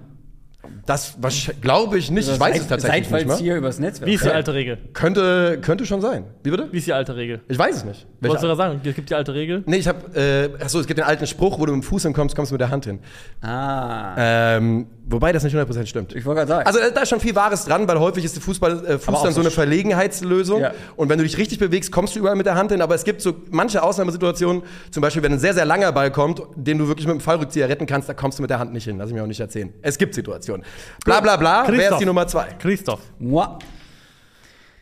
das 0.86 1.16
glaube 1.60 1.98
ich 1.98 2.10
nicht, 2.10 2.28
ich 2.28 2.40
weiß 2.40 2.60
es 2.60 2.66
tatsächlich 2.66 3.10
nicht 3.10 3.26
mal. 3.26 3.36
hier 3.36 3.56
übers 3.56 3.78
Netzwerk. 3.78 4.08
Wie 4.08 4.14
ist 4.14 4.24
die 4.24 4.30
alte 4.30 4.54
Regel? 4.54 4.78
Könnte, 4.92 5.58
könnte 5.60 5.86
schon 5.86 6.00
sein. 6.00 6.24
Wie 6.42 6.50
bitte? 6.50 6.68
Wie 6.70 6.78
ist 6.78 6.86
die 6.86 6.92
alte 6.92 7.16
Regel? 7.16 7.40
Ich 7.48 7.58
weiß 7.58 7.76
es 7.76 7.84
nicht. 7.84 8.06
Wolltest 8.20 8.42
du 8.42 8.48
Welche? 8.48 8.48
da 8.48 8.56
sagen? 8.56 8.80
Es 8.84 8.94
gibt 8.94 9.10
die 9.10 9.14
alte 9.14 9.34
Regel. 9.34 9.62
Nee, 9.66 9.76
ich 9.76 9.88
habe, 9.88 9.98
äh, 10.18 10.62
achso, 10.62 10.80
es 10.80 10.86
gibt 10.86 10.98
den 10.98 11.06
alten 11.06 11.26
Spruch, 11.26 11.58
wo 11.58 11.66
du 11.66 11.72
mit 11.72 11.82
dem 11.82 11.86
Fuß 11.86 12.02
hinkommst, 12.02 12.34
kommst 12.34 12.50
du 12.50 12.54
mit 12.54 12.60
der 12.60 12.70
Hand 12.70 12.86
hin. 12.86 12.98
Ah. 13.40 14.14
Ähm, 14.16 14.86
wobei 15.10 15.32
das 15.32 15.42
nicht 15.44 15.56
100% 15.56 15.86
stimmt. 15.86 16.14
Ich 16.14 16.24
wollte 16.24 16.40
gerade 16.46 16.48
sagen. 16.48 16.66
Also 16.66 16.78
da 16.94 17.02
ist 17.02 17.08
schon 17.08 17.20
viel 17.20 17.34
Wahres 17.34 17.64
dran, 17.64 17.86
weil 17.88 17.98
häufig 17.98 18.24
ist 18.24 18.36
der 18.36 18.42
Fußball, 18.42 18.84
äh, 18.86 18.98
Fuß 18.98 19.22
dann 19.22 19.32
so 19.32 19.40
eine 19.40 19.50
Verlegenheitslösung. 19.50 20.60
Ja. 20.60 20.72
Und 20.96 21.08
wenn 21.08 21.18
du 21.18 21.24
dich 21.24 21.38
richtig 21.38 21.58
bewegst, 21.58 21.92
kommst 21.92 22.14
du 22.14 22.20
überall 22.20 22.36
mit 22.36 22.46
der 22.46 22.54
Hand 22.54 22.72
hin. 22.72 22.82
Aber 22.82 22.94
es 22.94 23.04
gibt 23.04 23.20
so 23.20 23.34
manche 23.50 23.82
Ausnahmesituationen, 23.82 24.62
zum 24.90 25.00
Beispiel, 25.00 25.22
wenn 25.22 25.32
ein 25.32 25.38
sehr, 25.38 25.54
sehr 25.54 25.64
langer 25.64 25.92
Ball 25.92 26.10
kommt, 26.10 26.42
den 26.54 26.78
du 26.78 26.88
wirklich 26.88 27.06
mit 27.06 27.14
dem 27.14 27.20
Fallrückzieher 27.20 27.68
retten 27.68 27.86
kannst, 27.86 28.08
da 28.08 28.14
kommst 28.14 28.38
du 28.38 28.42
mit 28.42 28.50
der 28.50 28.58
Hand 28.58 28.72
nicht 28.72 28.84
hin. 28.84 28.98
Lass 28.98 29.08
ich 29.08 29.14
mir 29.14 29.22
auch 29.22 29.26
nicht 29.26 29.40
erzählen. 29.40 29.72
Es 29.82 29.98
gibt 29.98 30.14
Situationen. 30.14 30.64
Bla 31.04 31.20
bla 31.20 31.36
bla, 31.36 31.64
wer 31.66 31.74
Christoph. 31.74 31.92
ist 31.92 32.00
die 32.00 32.06
Nummer 32.06 32.26
zwei? 32.26 32.46
Christoph, 32.58 33.00
Moi. 33.18 33.46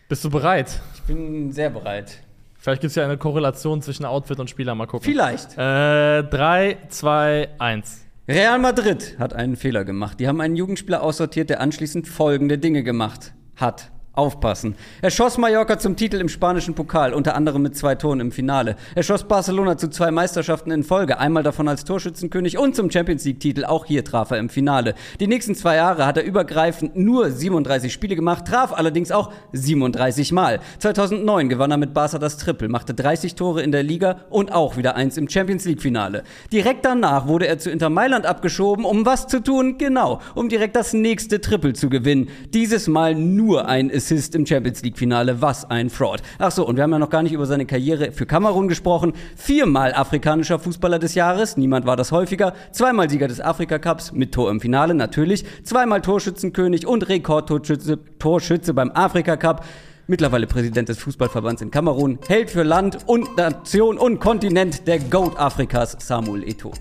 bist 0.08 0.24
du 0.24 0.30
bereit? 0.30 0.80
Ich 0.94 1.02
bin 1.02 1.52
sehr 1.52 1.70
bereit. 1.70 2.18
Vielleicht 2.58 2.80
gibt 2.82 2.90
es 2.90 2.96
ja 2.96 3.04
eine 3.04 3.16
Korrelation 3.16 3.82
zwischen 3.82 4.04
Outfit 4.04 4.40
und 4.40 4.50
Spieler. 4.50 4.74
Mal 4.74 4.86
gucken. 4.86 5.04
Vielleicht. 5.04 5.56
Äh, 5.56 6.24
3, 6.24 6.76
2, 6.88 7.48
1. 7.58 8.04
Real 8.30 8.58
Madrid 8.58 9.16
hat 9.18 9.32
einen 9.32 9.56
Fehler 9.56 9.86
gemacht. 9.86 10.20
Die 10.20 10.28
haben 10.28 10.42
einen 10.42 10.54
Jugendspieler 10.54 11.02
aussortiert, 11.02 11.48
der 11.48 11.62
anschließend 11.62 12.06
folgende 12.06 12.58
Dinge 12.58 12.82
gemacht 12.82 13.32
hat. 13.56 13.90
Aufpassen. 14.18 14.74
Er 15.00 15.12
schoss 15.12 15.38
Mallorca 15.38 15.78
zum 15.78 15.94
Titel 15.94 16.16
im 16.16 16.28
spanischen 16.28 16.74
Pokal, 16.74 17.14
unter 17.14 17.36
anderem 17.36 17.62
mit 17.62 17.76
zwei 17.76 17.94
Toren 17.94 18.18
im 18.18 18.32
Finale. 18.32 18.74
Er 18.96 19.04
schoss 19.04 19.22
Barcelona 19.22 19.78
zu 19.78 19.88
zwei 19.88 20.10
Meisterschaften 20.10 20.72
in 20.72 20.82
Folge, 20.82 21.20
einmal 21.20 21.44
davon 21.44 21.68
als 21.68 21.84
Torschützenkönig 21.84 22.58
und 22.58 22.74
zum 22.74 22.90
Champions 22.90 23.24
League-Titel. 23.24 23.64
Auch 23.64 23.86
hier 23.86 24.04
traf 24.04 24.32
er 24.32 24.38
im 24.38 24.48
Finale. 24.48 24.96
Die 25.20 25.28
nächsten 25.28 25.54
zwei 25.54 25.76
Jahre 25.76 26.04
hat 26.04 26.16
er 26.16 26.24
übergreifend 26.24 26.96
nur 26.96 27.30
37 27.30 27.92
Spiele 27.92 28.16
gemacht, 28.16 28.46
traf 28.48 28.72
allerdings 28.72 29.12
auch 29.12 29.32
37 29.52 30.32
Mal. 30.32 30.58
2009 30.80 31.48
gewann 31.48 31.70
er 31.70 31.76
mit 31.76 31.94
Barca 31.94 32.18
das 32.18 32.38
Triple, 32.38 32.68
machte 32.68 32.94
30 32.94 33.36
Tore 33.36 33.62
in 33.62 33.70
der 33.70 33.84
Liga 33.84 34.22
und 34.30 34.52
auch 34.52 34.76
wieder 34.76 34.96
eins 34.96 35.16
im 35.16 35.28
Champions 35.28 35.64
League-Finale. 35.64 36.24
Direkt 36.52 36.84
danach 36.84 37.28
wurde 37.28 37.46
er 37.46 37.60
zu 37.60 37.70
Inter 37.70 37.88
Mailand 37.88 38.26
abgeschoben, 38.26 38.84
um 38.84 39.06
was 39.06 39.28
zu 39.28 39.40
tun? 39.40 39.78
Genau, 39.78 40.20
um 40.34 40.48
direkt 40.48 40.74
das 40.74 40.92
nächste 40.92 41.40
Triple 41.40 41.74
zu 41.74 41.88
gewinnen. 41.88 42.30
Dieses 42.52 42.88
Mal 42.88 43.14
nur 43.14 43.68
ein 43.68 43.94
Assist 43.94 44.07
im 44.10 44.46
Champions 44.46 44.82
League-Finale. 44.82 45.42
Was 45.42 45.68
ein 45.70 45.90
Fraud. 45.90 46.22
Ach 46.38 46.50
so, 46.50 46.66
und 46.66 46.76
wir 46.76 46.82
haben 46.82 46.92
ja 46.92 46.98
noch 46.98 47.10
gar 47.10 47.22
nicht 47.22 47.32
über 47.32 47.46
seine 47.46 47.66
Karriere 47.66 48.12
für 48.12 48.26
Kamerun 48.26 48.68
gesprochen. 48.68 49.12
Viermal 49.36 49.92
afrikanischer 49.94 50.58
Fußballer 50.58 50.98
des 50.98 51.14
Jahres, 51.14 51.56
niemand 51.56 51.86
war 51.86 51.96
das 51.96 52.12
häufiger. 52.12 52.54
Zweimal 52.72 53.10
Sieger 53.10 53.28
des 53.28 53.40
Afrika-Cups 53.40 54.12
mit 54.12 54.32
Tor 54.32 54.50
im 54.50 54.60
Finale, 54.60 54.94
natürlich. 54.94 55.44
Zweimal 55.64 56.00
Torschützenkönig 56.00 56.86
und 56.86 57.08
Rekordtorschütze 57.08 57.98
Torschütze 58.18 58.74
beim 58.74 58.90
Afrika-Cup. 58.92 59.64
Mittlerweile 60.06 60.46
Präsident 60.46 60.88
des 60.88 60.98
Fußballverbands 60.98 61.60
in 61.60 61.70
Kamerun, 61.70 62.18
Held 62.28 62.50
für 62.50 62.62
Land 62.62 62.98
und 63.06 63.36
Nation 63.36 63.98
und 63.98 64.20
Kontinent 64.20 64.86
der 64.86 65.00
Goat 65.00 65.38
Afrikas, 65.38 65.96
Samuel 66.00 66.44
Eto'o. 66.44 66.72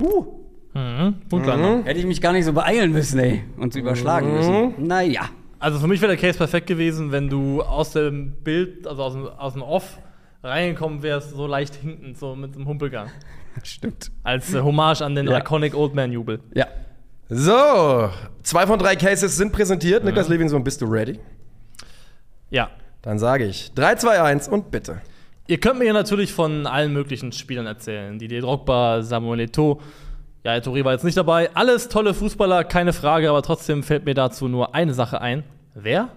Uh, 0.00 0.26
Mhm. 0.76 1.14
Punktlandung. 1.30 1.84
hätte 1.84 1.98
ich 1.98 2.04
mich 2.04 2.20
gar 2.20 2.32
nicht 2.32 2.44
so 2.44 2.52
beeilen 2.52 2.92
müssen, 2.92 3.18
ey, 3.18 3.44
und 3.56 3.72
so 3.72 3.78
überschlagen 3.78 4.34
müssen. 4.34 4.74
Naja. 4.86 5.30
Also 5.66 5.80
für 5.80 5.88
mich 5.88 6.00
wäre 6.00 6.12
der 6.16 6.20
Case 6.20 6.38
perfekt 6.38 6.68
gewesen, 6.68 7.10
wenn 7.10 7.28
du 7.28 7.60
aus 7.60 7.90
dem 7.90 8.30
Bild, 8.44 8.86
also 8.86 9.02
aus 9.02 9.12
dem, 9.14 9.26
aus 9.26 9.52
dem 9.54 9.62
Off, 9.62 9.98
reingekommen 10.44 11.02
wärst, 11.02 11.30
so 11.30 11.48
leicht 11.48 11.74
hinten, 11.74 12.14
so 12.14 12.36
mit 12.36 12.54
einem 12.54 12.68
Humpelgang. 12.68 13.10
Stimmt. 13.64 14.12
Als 14.22 14.54
äh, 14.54 14.60
Hommage 14.60 15.02
an 15.02 15.16
den 15.16 15.26
Ja. 15.26 15.38
Iconic 15.38 15.74
Old 15.74 15.92
Man 15.92 16.12
Jubel. 16.12 16.38
Ja. 16.54 16.68
So, 17.28 18.08
zwei 18.44 18.64
von 18.64 18.78
drei 18.78 18.94
Cases 18.94 19.36
sind 19.36 19.52
präsentiert. 19.52 20.04
Niklas 20.04 20.28
Levinson, 20.28 20.62
bist 20.62 20.82
du 20.82 20.86
ready? 20.86 21.18
Ja. 22.50 22.70
Dann 23.02 23.18
sage 23.18 23.46
ich 23.46 23.72
3, 23.74 23.96
2, 23.96 24.22
1 24.22 24.46
und 24.46 24.70
bitte. 24.70 25.02
Ihr 25.48 25.58
könnt 25.58 25.80
mir 25.80 25.86
ja 25.86 25.92
natürlich 25.92 26.32
von 26.32 26.68
allen 26.68 26.92
möglichen 26.92 27.32
Spielern 27.32 27.66
erzählen. 27.66 28.20
Didier 28.20 28.42
Drogba, 28.42 29.02
Samuel 29.02 29.40
Eto'o. 29.40 29.80
Ja, 30.44 30.52
Touré 30.58 30.84
war 30.84 30.92
jetzt 30.92 31.02
nicht 31.02 31.16
dabei. 31.16 31.50
Alles 31.54 31.88
tolle 31.88 32.14
Fußballer, 32.14 32.62
keine 32.62 32.92
Frage, 32.92 33.30
aber 33.30 33.42
trotzdem 33.42 33.82
fällt 33.82 34.04
mir 34.04 34.14
dazu 34.14 34.46
nur 34.46 34.76
eine 34.76 34.94
Sache 34.94 35.20
ein. 35.20 35.42
Wer? 35.78 36.08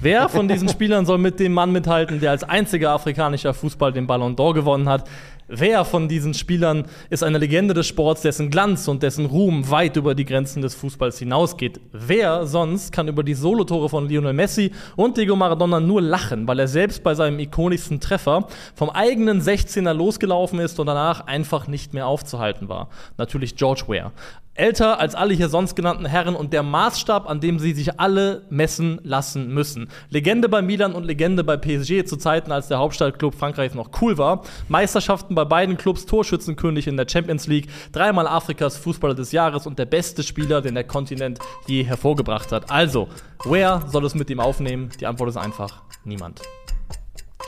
Wer 0.00 0.28
von 0.28 0.46
diesen 0.46 0.68
Spielern 0.70 1.04
soll 1.04 1.18
mit 1.18 1.40
dem 1.40 1.52
Mann 1.52 1.72
mithalten, 1.72 2.20
der 2.20 2.30
als 2.30 2.44
einziger 2.44 2.92
afrikanischer 2.92 3.52
Fußball 3.52 3.92
den 3.92 4.06
Ballon 4.06 4.36
d'Or 4.36 4.54
gewonnen 4.54 4.88
hat? 4.88 5.08
Wer 5.48 5.84
von 5.84 6.06
diesen 6.06 6.34
Spielern 6.34 6.84
ist 7.08 7.24
eine 7.24 7.38
Legende 7.38 7.74
des 7.74 7.88
Sports, 7.88 8.22
dessen 8.22 8.48
Glanz 8.48 8.86
und 8.86 9.02
dessen 9.02 9.26
Ruhm 9.26 9.68
weit 9.68 9.96
über 9.96 10.14
die 10.14 10.24
Grenzen 10.24 10.62
des 10.62 10.76
Fußballs 10.76 11.18
hinausgeht? 11.18 11.80
Wer 11.90 12.46
sonst 12.46 12.92
kann 12.92 13.08
über 13.08 13.24
die 13.24 13.34
Solotore 13.34 13.88
von 13.88 14.08
Lionel 14.08 14.34
Messi 14.34 14.70
und 14.94 15.16
Diego 15.16 15.34
Maradona 15.34 15.80
nur 15.80 16.00
lachen, 16.00 16.46
weil 16.46 16.60
er 16.60 16.68
selbst 16.68 17.02
bei 17.02 17.16
seinem 17.16 17.40
ikonischsten 17.40 17.98
Treffer 17.98 18.46
vom 18.76 18.90
eigenen 18.90 19.40
16er 19.40 19.92
losgelaufen 19.92 20.60
ist 20.60 20.78
und 20.78 20.86
danach 20.86 21.26
einfach 21.26 21.66
nicht 21.66 21.92
mehr 21.92 22.06
aufzuhalten 22.06 22.68
war? 22.68 22.88
Natürlich 23.18 23.56
George 23.56 23.82
Ware. 23.88 24.12
Älter 24.60 25.00
als 25.00 25.14
alle 25.14 25.32
hier 25.32 25.48
sonst 25.48 25.74
genannten 25.74 26.04
Herren 26.04 26.36
und 26.36 26.52
der 26.52 26.62
Maßstab, 26.62 27.28
an 27.28 27.40
dem 27.40 27.58
sie 27.58 27.72
sich 27.72 27.98
alle 27.98 28.42
messen 28.50 29.00
lassen 29.02 29.54
müssen. 29.54 29.88
Legende 30.10 30.50
bei 30.50 30.60
Milan 30.60 30.92
und 30.92 31.04
Legende 31.04 31.44
bei 31.44 31.56
PSG 31.56 32.04
zu 32.04 32.18
Zeiten, 32.18 32.52
als 32.52 32.68
der 32.68 32.78
Hauptstadtclub 32.78 33.34
Frankreichs 33.34 33.74
noch 33.74 33.88
cool 34.02 34.18
war. 34.18 34.42
Meisterschaften 34.68 35.34
bei 35.34 35.46
beiden 35.46 35.78
Clubs, 35.78 36.04
Torschützenkönig 36.04 36.86
in 36.88 36.98
der 36.98 37.06
Champions 37.08 37.46
League, 37.46 37.68
dreimal 37.92 38.26
Afrikas 38.26 38.76
Fußballer 38.76 39.14
des 39.14 39.32
Jahres 39.32 39.66
und 39.66 39.78
der 39.78 39.86
beste 39.86 40.22
Spieler, 40.22 40.60
den 40.60 40.74
der 40.74 40.84
Kontinent 40.84 41.38
je 41.66 41.82
hervorgebracht 41.82 42.52
hat. 42.52 42.70
Also, 42.70 43.08
wer 43.46 43.82
soll 43.88 44.04
es 44.04 44.14
mit 44.14 44.28
ihm 44.28 44.40
aufnehmen? 44.40 44.90
Die 45.00 45.06
Antwort 45.06 45.30
ist 45.30 45.38
einfach 45.38 45.82
niemand. 46.04 46.42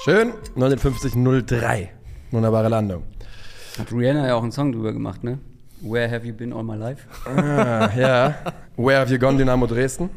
Schön, 0.03 0.33
5903. 0.57 1.91
Wunderbare 2.31 2.69
Landung. 2.71 3.03
Hat 3.79 3.93
Rihanna 3.93 4.29
ja 4.29 4.35
auch 4.35 4.43
einen 4.43 4.53
Song 4.53 4.73
drüber 4.73 4.95
gemacht, 4.95 5.23
ne? 5.23 5.39
Where 5.83 6.09
have 6.11 6.25
you 6.27 6.33
been 6.33 6.53
all 6.53 6.63
my 6.63 6.77
life? 6.77 7.07
Ah, 7.27 7.91
ja. 7.97 8.35
Where 8.77 8.99
have 9.01 9.11
you 9.13 9.19
gone, 9.19 9.37
Dynamo 9.37 9.67
Dresden? 9.67 10.05
Ähm, 10.05 10.09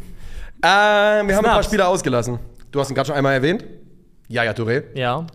wir 0.61 0.69
haben 0.69 1.29
ein 1.29 1.43
paar 1.43 1.53
Snaps. 1.53 1.65
Spieler 1.67 1.87
ausgelassen. 1.87 2.39
Du 2.71 2.79
hast 2.79 2.89
ihn 2.89 2.95
gerade 2.95 3.07
schon 3.07 3.15
einmal 3.15 3.33
erwähnt. 3.33 3.63
Jaja 4.27 4.51
Touré. 4.53 4.83
Ja. 4.95 5.25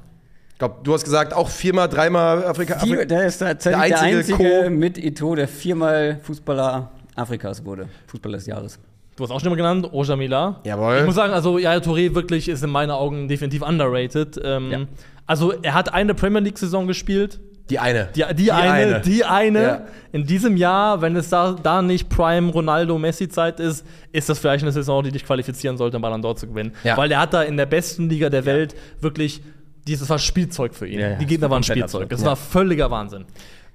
glaube, 0.58 0.76
du 0.82 0.92
hast 0.92 1.04
gesagt, 1.04 1.32
auch 1.32 1.48
viermal, 1.48 1.88
dreimal 1.88 2.44
Afrika. 2.44 2.78
Vier, 2.78 3.06
der 3.06 3.24
ist 3.26 3.38
tatsächlich 3.38 3.80
Der 3.80 3.88
der 3.88 4.00
einzige 4.00 4.34
einzige, 4.36 4.62
Co- 4.64 4.70
mit 4.70 4.98
Ito, 4.98 5.34
der 5.34 5.48
viermal 5.48 6.18
Fußballer 6.22 6.90
Afrikas 7.16 7.64
wurde. 7.64 7.88
Fußballer 8.06 8.36
des 8.38 8.46
Jahres. 8.46 8.78
Du 9.16 9.24
hast 9.24 9.30
auch 9.30 9.40
schon 9.40 9.50
mal 9.50 9.56
genannt, 9.56 9.88
Ojamila. 9.92 10.60
Jawohl. 10.64 10.98
Ich 11.00 11.06
muss 11.06 11.14
sagen, 11.14 11.32
also 11.32 11.58
Yaya 11.58 11.78
Touré 11.80 12.14
wirklich 12.14 12.48
ist 12.48 12.62
in 12.62 12.70
meinen 12.70 12.90
Augen 12.90 13.28
definitiv 13.28 13.62
underrated. 13.62 14.40
Ähm, 14.42 14.70
Ja. 14.70 14.78
Also 15.26 15.52
er 15.62 15.74
hat 15.74 15.92
eine 15.92 16.14
Premier 16.14 16.40
League-Saison 16.40 16.86
gespielt. 16.88 17.38
Die 17.70 17.78
eine. 17.78 18.08
Die, 18.14 18.24
die, 18.34 18.52
eine, 18.52 18.70
eine. 18.72 19.00
die 19.00 19.24
eine. 19.24 19.62
Ja. 19.62 19.82
In 20.12 20.26
diesem 20.26 20.56
Jahr, 20.56 21.00
wenn 21.00 21.14
es 21.16 21.28
da, 21.30 21.52
da 21.52 21.80
nicht 21.82 22.08
Prime 22.08 22.50
Ronaldo 22.52 22.98
Messi 22.98 23.28
Zeit 23.28 23.60
ist, 23.60 23.86
ist 24.12 24.28
das 24.28 24.38
vielleicht 24.40 24.64
eine 24.64 24.72
Saison, 24.72 25.02
die 25.04 25.12
dich 25.12 25.24
qualifizieren 25.24 25.76
sollte, 25.76 25.96
um 25.96 26.02
Ballon 26.02 26.22
d'Or 26.22 26.36
zu 26.36 26.46
gewinnen. 26.48 26.72
Ja. 26.84 26.96
Weil 26.96 27.08
der 27.08 27.20
hat 27.20 27.32
da 27.32 27.42
in 27.42 27.56
der 27.56 27.66
besten 27.66 28.08
Liga 28.10 28.28
der 28.28 28.44
Welt 28.44 28.74
wirklich 29.00 29.40
dieses 29.86 30.10
war 30.10 30.18
Spielzeug 30.18 30.74
für 30.74 30.86
ihn. 30.86 30.98
Ja, 31.00 31.10
ja, 31.10 31.16
die 31.16 31.26
Gegner 31.26 31.48
waren 31.48 31.62
Spielzeug. 31.62 31.84
absurd. 31.84 32.12
Das 32.12 32.20
Ja. 32.20 32.26
war 32.26 32.36
völliger 32.36 32.90
Wahnsinn. 32.90 33.24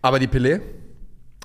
Aber 0.02 0.20
die 0.20 0.28
Pelé? 0.28 0.62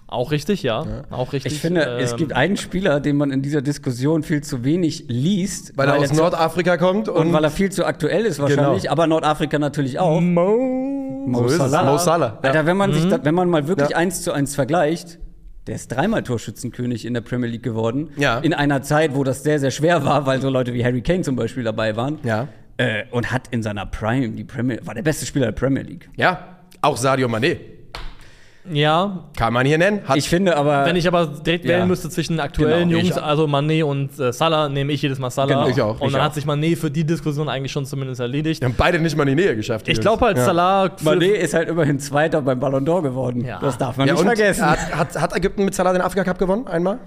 Auch 0.07 0.33
richtig, 0.33 0.65
ja. 0.65 1.05
Auch 1.11 1.33
richtig. 1.33 1.53
Ich 1.53 1.61
finde, 1.61 1.83
es 1.83 2.11
ähm, 2.11 2.17
gibt 2.19 2.33
einen 2.33 2.57
Spieler, 2.57 2.99
den 2.99 3.17
man 3.17 3.31
in 3.31 3.43
dieser 3.43 3.63
Diskussion 3.63 4.25
viel 4.25 4.43
zu 4.43 4.65
wenig 4.65 5.05
liest. 5.07 5.79
Weil, 5.79 5.89
er 5.89 5.99
aus 5.99 6.09
zu- 6.09 6.17
Nordafrika 6.17 6.77
kommt 6.79 7.09
und, 7.09 7.17
und 7.29 7.33
weil 7.33 7.45
er 7.45 7.51
viel 7.51 7.71
zu 7.71 7.85
aktuell 7.87 8.27
ist 8.27 8.41
wahrscheinlich, 8.41 8.83
Genau. 8.83 8.93
aber 8.93 9.07
Nordafrika 9.07 9.61
natürlich 9.61 10.01
auch. 10.01 10.21
Mo. 10.21 11.00
So 11.39 11.47
ist 11.47 11.53
es. 11.53 11.59
Salah. 11.71 11.91
Mo 11.93 11.99
Salah. 11.99 12.39
Alter, 12.43 12.67
wenn 12.67 12.77
man 12.77 12.93
sich, 12.93 13.05
Mhm. 13.05 13.11
da, 13.11 13.25
wenn 13.25 13.35
man 13.35 13.49
mal 13.49 13.67
wirklich 13.69 13.91
Ja. 13.91 13.97
eins 13.97 14.23
zu 14.23 14.33
eins 14.33 14.55
vergleicht, 14.55 15.19
der 15.67 15.75
ist 15.77 15.89
dreimal 15.89 16.23
Torschützenkönig 16.23 17.05
in 17.05 17.15
der 17.15 17.21
Premier 17.21 17.49
League 17.49 17.63
geworden. 17.63 18.11
Ja. 18.17 18.39
In 18.39 18.55
einer 18.55 18.83
Zeit, 18.83 19.15
wo 19.15 19.25
das 19.25 19.43
sehr, 19.43 19.59
sehr 19.61 19.71
schwer 19.71 20.05
war, 20.05 20.27
weil 20.27 20.41
so 20.41 20.49
Leute 20.51 20.73
wie 20.75 20.85
Harry 20.85 21.03
Kane 21.03 21.21
zum 21.23 21.37
Beispiel 21.37 21.63
dabei 21.65 21.97
waren. 21.97 22.19
Ja. 22.25 22.49
Äh, 22.77 23.05
und 23.11 23.31
hat 23.31 23.49
in 23.51 23.63
seiner 23.63 23.85
Prime 23.87 24.31
die 24.31 24.45
Premier, 24.45 24.79
war 24.85 24.95
der 24.95 25.03
beste 25.03 25.27
Spieler 25.27 25.47
der 25.47 25.53
Premier 25.53 25.83
League. 25.83 26.09
Ja, 26.17 26.57
auch 26.81 26.97
Sadio 26.97 27.29
Mané. 27.29 27.59
Ja, 28.71 29.25
Kann 29.37 29.55
man 29.55 29.65
hier 29.67 29.79
nennen. 29.79 30.01
Hat 30.07 30.17
Ich 30.19 30.29
finde 30.29 30.55
aber. 30.57 30.85
wenn 30.85 30.95
ich 30.95 31.09
aber 31.09 31.27
direkt 31.27 31.65
Ja. 31.65 31.71
wählen 31.79 31.89
müsste 31.89 32.11
zwischen 32.11 32.35
den 32.35 32.41
aktuellen 32.41 32.91
Genau, 32.91 33.01
Jungs, 33.01 33.17
also 33.17 33.45
Mané 33.47 33.83
und 33.83 34.19
äh, 34.21 34.33
Salah, 34.35 34.69
nehme 34.69 34.93
ich 34.93 35.01
jedes 35.01 35.19
Mal 35.19 35.31
Salah. 35.31 35.47
Genau, 35.65 35.69
ich 35.69 35.81
auch, 35.81 35.99
Und 35.99 36.09
ich 36.09 36.13
dann 36.13 36.21
auch. 36.21 36.27
hat 36.27 36.35
sich 36.35 36.45
Mané 36.45 36.77
für 36.77 36.91
die 36.91 37.05
Diskussion 37.05 37.49
eigentlich 37.49 37.73
schon 37.73 37.87
zumindest 37.87 38.21
erledigt. 38.21 38.61
die 38.61 38.67
haben 38.67 38.75
beide 38.77 38.99
nicht 38.99 39.17
mal 39.17 39.27
in 39.27 39.35
die 39.37 39.43
Nähe 39.45 39.57
geschafft. 39.57 39.89
Ich 39.89 39.99
glaube 39.99 40.27
halt, 40.27 40.37
ja. 40.37 40.45
Salah. 40.45 40.85
Mané 41.03 41.31
ist 41.33 41.55
halt 41.55 41.69
immerhin 41.71 41.99
Zweiter 41.99 42.43
beim 42.43 42.61
Ballon 42.61 42.87
d'Or 42.87 43.03
geworden. 43.03 43.45
Ja. 43.45 43.59
Das 43.61 43.79
darf 43.79 43.97
man 43.97 44.07
Ja, 44.07 44.13
nicht 44.13 44.21
und 44.21 44.27
vergessen. 44.27 44.67
Hat, 44.71 44.79
hat, 44.95 45.21
hat 45.21 45.37
Ägypten 45.37 45.65
mit 45.65 45.75
Salah 45.75 45.93
den 45.95 46.03
Afrika 46.03 46.25
Cup 46.25 46.39
gewonnen? 46.39 46.67
Einmal? 46.67 46.99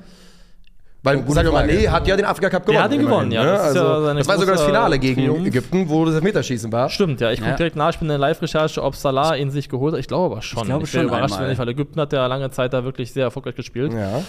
Weil 1.06 1.18
gute 1.18 1.34
Sadio. 1.34 1.52
Mané 1.54 1.90
hat 1.90 2.08
ja 2.08 2.16
den 2.16 2.26
Afrika 2.26 2.50
Cup 2.50 2.66
gewonnen. 2.66 2.76
Der 2.78 2.84
hat 2.84 2.94
ihn 2.94 3.02
immerhin, 3.02 3.30
gewonnen, 3.30 3.32
ja. 3.34 3.44
ne? 3.44 3.52
Das 3.52 3.62
Also, 3.62 3.80
ja 3.80 4.02
seine 4.04 4.20
das 4.20 4.28
war 4.30 4.38
sogar 4.40 4.56
das 4.56 4.64
Finale 4.64 5.00
gegen 5.00 5.22
Triumph. 5.26 5.46
Ägypten, 5.48 5.90
wo 5.90 6.06
das 6.06 6.16
Elfmeterschießen 6.16 6.72
war. 6.72 6.90
Stimmt, 6.90 7.20
ja. 7.20 7.30
Ich 7.32 7.40
gucke 7.40 7.52
Ja. 7.52 7.58
direkt 7.58 7.76
nach. 7.76 7.90
Ich 7.90 7.98
bin 8.00 8.06
in 8.06 8.10
der 8.10 8.18
Live-Recherche, 8.20 8.82
ob 8.82 8.96
Salah 8.96 9.36
ihn 9.36 9.52
sich 9.52 9.68
geholt 9.68 9.94
hat. 9.94 10.00
Ich 10.00 10.08
glaube 10.08 10.34
aber 10.34 10.42
schon. 10.42 10.60
Ich 10.62 10.66
glaube 10.68 10.82
wäre 10.84 10.88
schon 10.88 11.04
überrascht, 11.04 11.34
einmal. 11.34 11.42
wenn 11.42 11.50
nicht, 11.50 11.60
weil 11.60 11.68
Ägypten 11.70 12.00
hat 12.00 12.14
ja 12.14 12.26
lange 12.28 12.50
Zeit 12.52 12.72
da 12.74 12.86
wirklich 12.86 13.12
sehr 13.12 13.26
erfolgreich 13.26 13.56
gespielt. 13.56 13.92
Ja. 13.94 14.22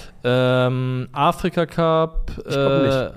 Ähm, 0.67 1.09
Afrika 1.13 1.65
Cup, 1.67 2.33
glaub 2.45 2.57
äh, 2.57 3.11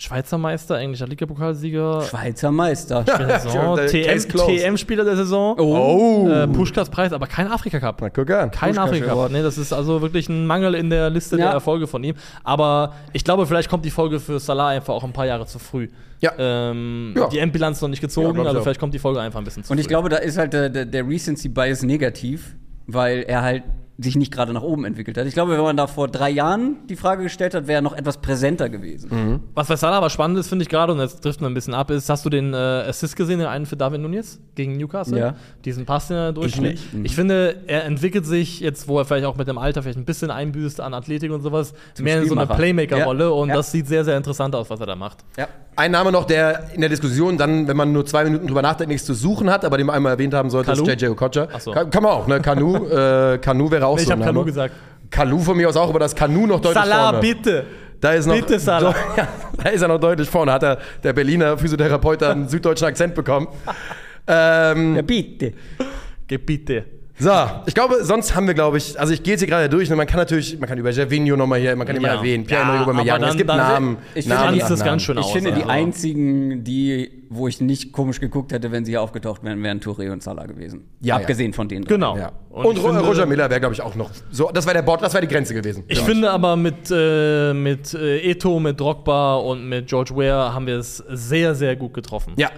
Schweizer 0.00 0.38
Meister, 0.38 0.78
englischer 0.78 1.06
Ligapokalsieger, 1.06 2.02
Schweizer 2.08 2.50
Meister. 2.50 3.04
Saison, 3.42 3.76
Der 3.76 3.86
TM. 3.86 4.18
TM-Spieler 4.18 5.04
der 5.04 5.16
Saison, 5.16 5.58
Oh. 5.58 6.26
äh, 6.26 6.48
Pushkas-Preis, 6.48 7.12
aber 7.12 7.26
kein 7.26 7.48
Afrika 7.48 7.78
Cup. 7.80 7.98
Na, 8.00 8.08
guck 8.08 8.30
an. 8.30 8.50
Kein 8.50 8.70
Puschkas 8.70 8.78
Afrika 8.88 9.06
Cup. 9.06 9.14
Award. 9.14 9.32
Nee, 9.32 9.42
das 9.42 9.58
ist 9.58 9.72
also 9.74 10.00
wirklich 10.00 10.28
ein 10.30 10.46
Mangel 10.46 10.74
in 10.74 10.88
der 10.88 11.10
Liste 11.10 11.36
Ja. 11.36 11.44
der 11.46 11.52
Erfolge 11.52 11.86
von 11.86 12.02
ihm. 12.02 12.14
Aber 12.44 12.94
ich 13.12 13.24
glaube, 13.24 13.46
vielleicht 13.46 13.68
kommt 13.68 13.84
die 13.84 13.90
Folge 13.90 14.20
für 14.20 14.38
Salah 14.40 14.68
einfach 14.68 14.94
auch 14.94 15.04
ein 15.04 15.12
paar 15.12 15.26
Jahre 15.26 15.44
zu 15.44 15.58
früh. 15.58 15.88
Ja. 16.20 16.32
Ähm, 16.38 17.12
Ja. 17.16 17.28
Die 17.28 17.38
Endbilanz 17.38 17.80
noch 17.82 17.88
nicht 17.90 18.00
Ja, 18.02 18.06
gezogen, 18.08 18.40
ich 18.40 18.46
also 18.46 18.62
vielleicht 18.62 18.80
kommt 18.80 18.94
die 18.94 18.98
Folge 18.98 19.20
einfach 19.20 19.38
ein 19.38 19.44
bisschen 19.44 19.64
zu 19.64 19.70
Und 19.72 19.76
früh. 19.76 19.82
ich 19.82 19.88
glaube, 19.88 20.08
da 20.08 20.16
ist 20.16 20.38
halt 20.38 20.52
der, 20.54 20.70
der, 20.70 20.86
der 20.86 21.06
Recency 21.06 21.48
Bias 21.50 21.82
negativ, 21.82 22.56
weil 22.86 23.22
er 23.24 23.42
halt 23.42 23.62
sich 24.02 24.16
nicht 24.16 24.32
gerade 24.32 24.52
nach 24.52 24.62
oben 24.62 24.84
entwickelt 24.84 25.18
hat. 25.18 25.26
Ich 25.26 25.34
glaube, 25.34 25.52
wenn 25.52 25.60
man 25.62 25.76
da 25.76 25.86
vor 25.86 26.08
drei 26.08 26.30
Jahren 26.30 26.76
die 26.88 26.96
Frage 26.96 27.22
gestellt 27.24 27.54
hat, 27.54 27.66
wäre 27.66 27.78
er 27.80 27.82
noch 27.82 27.96
etwas 27.96 28.18
präsenter 28.18 28.68
gewesen. 28.68 29.40
Was 29.54 29.68
bei 29.68 29.76
Salah 29.76 29.98
aber 29.98 30.10
spannend 30.10 30.38
ist, 30.38 30.48
finde 30.48 30.62
ich 30.62 30.68
gerade, 30.68 30.92
und 30.92 31.00
jetzt 31.00 31.22
trifft 31.22 31.40
man 31.40 31.50
ein 31.50 31.54
bisschen 31.54 31.74
ab, 31.74 31.90
ist, 31.90 32.08
hast 32.08 32.24
du 32.24 32.30
den 32.30 32.54
äh, 32.54 32.56
Assist 32.56 33.16
gesehen, 33.16 33.38
den 33.40 33.48
einen 33.48 33.66
für 33.66 33.76
David 33.76 34.00
Nunez 34.00 34.40
gegen 34.54 34.76
Newcastle? 34.76 35.18
Ja. 35.18 35.34
Diesen 35.64 35.84
Pass, 35.86 36.08
den 36.08 36.16
er 36.16 36.32
durchschlägt. 36.32 36.94
nicht. 36.94 37.04
Ich, 37.06 37.14
finde, 37.14 37.56
er 37.66 37.84
entwickelt 37.84 38.24
sich 38.26 38.60
jetzt, 38.60 38.88
wo 38.88 38.98
er 38.98 39.04
vielleicht 39.04 39.26
auch 39.26 39.36
mit 39.36 39.48
dem 39.48 39.58
Alter 39.58 39.82
vielleicht 39.82 39.98
ein 39.98 40.04
bisschen 40.04 40.30
einbüßt 40.30 40.80
an 40.80 40.94
Athletik 40.94 41.30
und 41.30 41.42
sowas, 41.42 41.74
mehr 42.00 42.22
in 42.22 42.28
so 42.28 42.34
eine. 42.36 42.46
Playmaker-Rolle 42.46 43.24
Ja. 43.24 43.30
und 43.30 43.48
Ja. 43.50 43.56
das 43.56 43.70
sieht 43.72 43.86
sehr, 43.86 44.04
sehr 44.04 44.16
interessant 44.16 44.54
aus, 44.54 44.70
was 44.70 44.80
er 44.80 44.86
da 44.86 44.96
macht. 44.96 45.18
Ja. 45.36 45.48
Ein 45.76 45.92
Name 45.92 46.10
noch, 46.12 46.24
der 46.24 46.70
in 46.74 46.80
der 46.80 46.90
Diskussion 46.90 47.38
dann, 47.38 47.66
wenn 47.68 47.76
man 47.76 47.92
nur 47.92 48.04
zwei 48.04 48.24
Minuten 48.24 48.46
drüber 48.48 48.60
nachdenkt, 48.60 48.90
nichts 48.90 49.06
zu 49.06 49.14
suchen 49.14 49.48
hat, 49.50 49.64
aber 49.64 49.76
den 49.78 49.86
man 49.86 49.96
einmal 49.96 50.12
erwähnt 50.12 50.34
haben 50.34 50.50
sollte, 50.50 50.72
Kalu? 50.72 50.82
ist 50.84 51.00
JJ 51.00 51.06
Okocha. 51.10 51.48
Ach 51.52 51.60
so. 51.60 51.70
Kann, 51.70 51.90
kann 51.90 52.02
man 52.02 52.12
auch, 52.12 52.26
ne? 52.26 52.40
Kanu, 52.40 52.86
äh, 52.86 53.38
Kanu 53.38 53.70
wäre 53.70 53.86
auch 53.90 53.96
Nee, 53.96 54.02
ich 54.02 54.06
so 54.08 54.12
habe 54.12 54.22
ein 54.22 54.26
Kanu 54.26 54.38
Name. 54.40 54.46
gesagt. 54.46 54.74
Kalu 55.10 55.38
von 55.40 55.56
mir 55.56 55.68
aus 55.68 55.76
auch, 55.76 55.88
aber 55.88 55.98
das 55.98 56.14
Kanu 56.14 56.46
noch 56.46 56.60
deutlich 56.60 56.82
Salah, 56.84 57.10
vorne. 57.12 57.20
bitte! 57.20 57.64
Da 58.00 58.12
ist 58.12 58.26
noch, 58.26 58.34
Bitte, 58.34 58.58
Salah. 58.58 58.94
Ja, 59.16 59.28
da 59.62 59.68
ist 59.70 59.82
er 59.82 59.88
noch 59.88 59.98
deutlich 60.00 60.28
vorne. 60.30 60.52
Hat 60.52 60.62
er, 60.62 60.78
der 61.02 61.12
Berliner 61.12 61.58
Physiotherapeut 61.58 62.22
einen 62.22 62.48
süddeutschen 62.48 62.86
Akzent 62.88 63.14
bekommen. 63.14 63.48
Ähm, 64.32 64.94
Ja, 64.96 65.02
bitte. 65.02 65.52
Geh 66.28 66.38
bitte. 66.38 66.84
So, 67.20 67.30
ich 67.66 67.74
glaube, 67.74 68.02
sonst 68.02 68.34
haben 68.34 68.46
wir, 68.46 68.54
glaube 68.54 68.78
ich, 68.78 68.98
also 68.98 69.12
ich 69.12 69.22
gehe 69.22 69.32
jetzt 69.34 69.40
hier 69.40 69.48
gerade 69.48 69.68
durch 69.68 69.90
und 69.90 69.96
man 69.98 70.06
kann 70.06 70.16
natürlich, 70.18 70.58
man 70.58 70.66
kann 70.68 70.78
über 70.78 70.90
Gervinho 70.90 71.36
nochmal 71.36 71.60
hier, 71.60 71.76
man 71.76 71.86
kann 71.86 71.94
immer 71.94 72.08
Ja. 72.08 72.14
erwähnen, 72.14 72.44
Ja, 72.44 72.48
Pierre-Emerick 72.48 72.80
Aubameyang, 72.82 73.16
aber 73.16 73.24
es 73.24 73.28
dann- 73.30 73.36
gibt 73.36 73.50
dann- 73.50 73.56
Namen, 73.58 73.96
ich 74.14 74.26
Namen, 74.26 74.40
finde, 74.46 74.58
Tanzt 74.58 74.62
nach 74.62 74.70
es 74.70 74.78
Namen. 74.80 74.90
ganz 74.90 75.02
schön 75.02 75.18
Ich 75.18 75.24
aus. 75.26 75.32
finde, 75.32 75.52
die 75.52 75.60
also. 75.60 75.68
einzigen, 75.68 76.64
die, 76.64 77.10
wo 77.28 77.46
ich 77.46 77.60
nicht 77.60 77.92
komisch 77.92 78.20
geguckt 78.20 78.52
hätte, 78.52 78.72
wenn 78.72 78.84
sie 78.86 78.92
hier 78.92 79.02
aufgetaucht 79.02 79.44
wären, 79.44 79.62
wären 79.62 79.80
Touré 79.80 80.10
und 80.10 80.22
Salah 80.22 80.46
gewesen. 80.46 80.84
Ja, 81.02 81.16
Abgesehen 81.16 81.52
von 81.52 81.68
denen. 81.68 81.84
drei. 81.84 81.94
Genau. 81.94 82.16
Ja. 82.16 82.32
Und 82.48 82.64
Und, 82.64 82.78
ich 82.78 82.82
Ro- 82.82 82.88
finde- 82.88 83.04
Roger 83.04 83.26
Miller 83.26 83.50
wäre, 83.50 83.60
glaube 83.60 83.74
ich, 83.74 83.82
auch 83.82 83.94
noch 83.94 84.10
so, 84.30 84.50
das 84.52 84.64
wäre 84.64 84.74
der 84.76 84.82
Bord, 84.82 85.02
das 85.02 85.12
wäre 85.12 85.26
die 85.26 85.32
Grenze 85.32 85.52
gewesen. 85.52 85.84
Ich 85.88 85.98
Ja. 85.98 86.04
finde 86.04 86.30
aber 86.30 86.56
mit, 86.56 86.90
äh, 86.90 87.52
mit 87.52 87.92
äh, 87.92 88.30
Eto, 88.30 88.58
mit 88.58 88.80
Drogba 88.80 89.36
und 89.36 89.68
mit 89.68 89.86
George 89.88 90.16
Ware 90.16 90.54
haben 90.54 90.66
wir 90.66 90.78
es 90.78 90.96
sehr, 91.10 91.54
sehr 91.54 91.76
gut 91.76 91.92
getroffen. 91.92 92.32
Ja, 92.38 92.48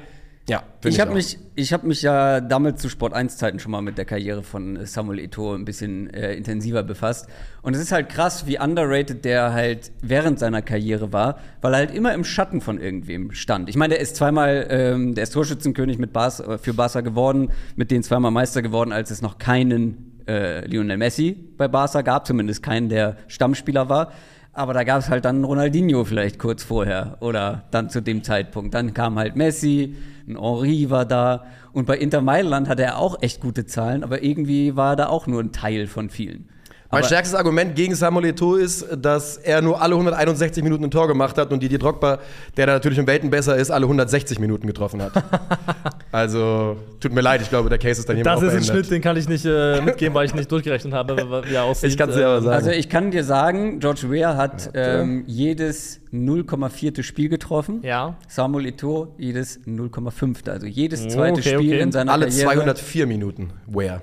ja. 0.48 0.62
finde 0.80 0.94
Ich 0.94 1.00
habe 1.00 1.14
mich, 1.14 1.38
ich 1.54 1.72
hab 1.72 1.84
mich 1.84 2.02
ja 2.02 2.40
damals 2.40 2.82
zu 2.82 2.88
Sport 2.88 3.12
1 3.12 3.36
Zeiten 3.36 3.58
schon 3.58 3.70
mal 3.70 3.80
mit 3.80 3.96
der 3.96 4.04
Karriere 4.04 4.42
von 4.42 4.76
äh, 4.76 4.86
Samuel 4.86 5.20
Eto'o 5.20 5.54
ein 5.54 5.64
bisschen 5.64 6.12
äh, 6.12 6.34
intensiver 6.34 6.82
befasst. 6.82 7.28
Und 7.62 7.74
es 7.74 7.80
ist 7.80 7.92
halt 7.92 8.08
krass, 8.08 8.46
wie 8.46 8.58
underrated 8.58 9.24
der 9.24 9.52
halt 9.52 9.92
während 10.00 10.38
seiner 10.38 10.60
Karriere 10.62 11.12
war, 11.12 11.38
weil 11.60 11.74
er 11.74 11.78
halt 11.78 11.94
immer 11.94 12.12
im 12.12 12.24
Schatten 12.24 12.60
von 12.60 12.80
irgendwem 12.80 13.32
stand. 13.32 13.68
Ich 13.68 13.76
meine, 13.76 13.94
der 13.94 14.02
ist 14.02 14.16
zweimal, 14.16 14.66
ähm, 14.70 15.14
der 15.14 15.24
ist 15.24 15.32
Torschützenkönig 15.32 15.98
mit 15.98 16.12
Barca, 16.12 16.54
äh, 16.54 16.58
für 16.58 16.74
Barca 16.74 17.02
geworden, 17.02 17.50
mit 17.76 17.90
denen 17.90 18.02
zweimal 18.02 18.32
Meister 18.32 18.62
geworden, 18.62 18.92
als 18.92 19.10
es 19.10 19.22
noch 19.22 19.38
keinen 19.38 20.12
äh, 20.26 20.66
Lionel 20.66 20.96
Messi 20.96 21.36
bei 21.56 21.68
Barca 21.68 22.02
gab, 22.02 22.26
zumindest 22.26 22.62
keinen, 22.62 22.88
der 22.88 23.16
Stammspieler 23.28 23.88
war. 23.88 24.12
Aber 24.54 24.74
da 24.74 24.84
gab 24.84 24.98
es 24.98 25.08
halt 25.08 25.24
dann 25.24 25.44
Ronaldinho 25.44 26.04
vielleicht 26.04 26.38
kurz 26.38 26.62
vorher 26.62 27.16
oder 27.20 27.64
dann 27.70 27.88
zu 27.88 28.02
dem 28.02 28.22
Zeitpunkt. 28.22 28.74
Dann 28.74 28.92
kam 28.92 29.18
halt 29.18 29.34
Messi, 29.34 29.96
ein 30.28 30.38
Henri 30.38 30.90
war 30.90 31.06
da. 31.06 31.46
Und 31.72 31.86
bei 31.86 31.96
Inter 31.96 32.20
Mailand 32.20 32.68
hatte 32.68 32.82
er 32.82 32.98
auch 32.98 33.22
echt 33.22 33.40
gute 33.40 33.64
Zahlen, 33.64 34.04
aber 34.04 34.22
irgendwie 34.22 34.76
war 34.76 34.92
er 34.92 34.96
da 34.96 35.06
auch 35.06 35.26
nur 35.26 35.42
ein 35.42 35.52
Teil 35.52 35.86
von 35.86 36.10
vielen. 36.10 36.50
Mein 36.92 37.04
stärkstes 37.04 37.34
Argument 37.34 37.74
gegen 37.74 37.94
Samuel 37.94 38.32
Eto'o 38.32 38.58
ist, 38.58 38.86
dass 38.94 39.38
er 39.38 39.62
nur 39.62 39.80
alle 39.80 39.94
161 39.94 40.62
Minuten 40.62 40.84
ein 40.84 40.90
Tor 40.90 41.08
gemacht 41.08 41.38
hat 41.38 41.50
und 41.50 41.62
Didier 41.62 41.78
Drogba, 41.78 42.18
der 42.56 42.66
da 42.66 42.74
natürlich 42.74 42.98
im 42.98 43.06
Welten 43.06 43.30
besser 43.30 43.56
ist, 43.56 43.70
alle 43.70 43.86
160 43.86 44.38
Minuten 44.38 44.66
getroffen 44.66 45.00
hat. 45.00 45.12
also, 46.12 46.76
tut 47.00 47.14
mir 47.14 47.22
leid, 47.22 47.40
ich 47.40 47.48
glaube, 47.48 47.70
der 47.70 47.78
Case 47.78 48.00
ist 48.00 48.08
dann 48.10 48.16
hier 48.16 48.24
Das 48.24 48.38
auch 48.38 48.42
ist 48.42 48.54
ein. 48.54 48.62
Schnitt, 48.62 48.90
den 48.90 49.00
kann 49.00 49.16
ich 49.16 49.26
nicht 49.26 49.46
äh, 49.46 49.80
mitgeben, 49.80 50.14
weil 50.14 50.26
ich 50.26 50.34
nicht 50.34 50.52
durchgerechnet 50.52 50.92
habe, 50.92 51.16
wie 51.48 51.54
er 51.54 51.64
aussieht. 51.64 51.88
Ich 51.88 51.96
kann's 51.96 52.14
dir 52.14 52.26
aber 52.26 52.42
sagen. 52.42 52.54
Also 52.54 52.70
ich 52.70 52.90
kann 52.90 53.10
dir 53.10 53.24
sagen, 53.24 53.80
George 53.80 54.10
Weah 54.10 54.36
hat 54.36 54.70
ähm, 54.74 55.24
jedes 55.26 56.02
0,4. 56.12 57.02
Spiel 57.02 57.30
getroffen. 57.30 57.80
Ja. 57.82 58.16
Samuel 58.28 58.66
Eto'o 58.66 59.08
jedes 59.16 59.60
0,5. 59.66 60.50
Also 60.50 60.66
jedes 60.66 61.08
zweite 61.08 61.40
okay, 61.40 61.54
Spiel 61.54 61.72
okay. 61.72 61.80
in 61.80 61.90
seiner 61.90 62.12
Alle 62.12 62.26
Karriere. 62.26 62.52
204 62.52 63.06
Minuten. 63.06 63.50
Where? 63.66 64.02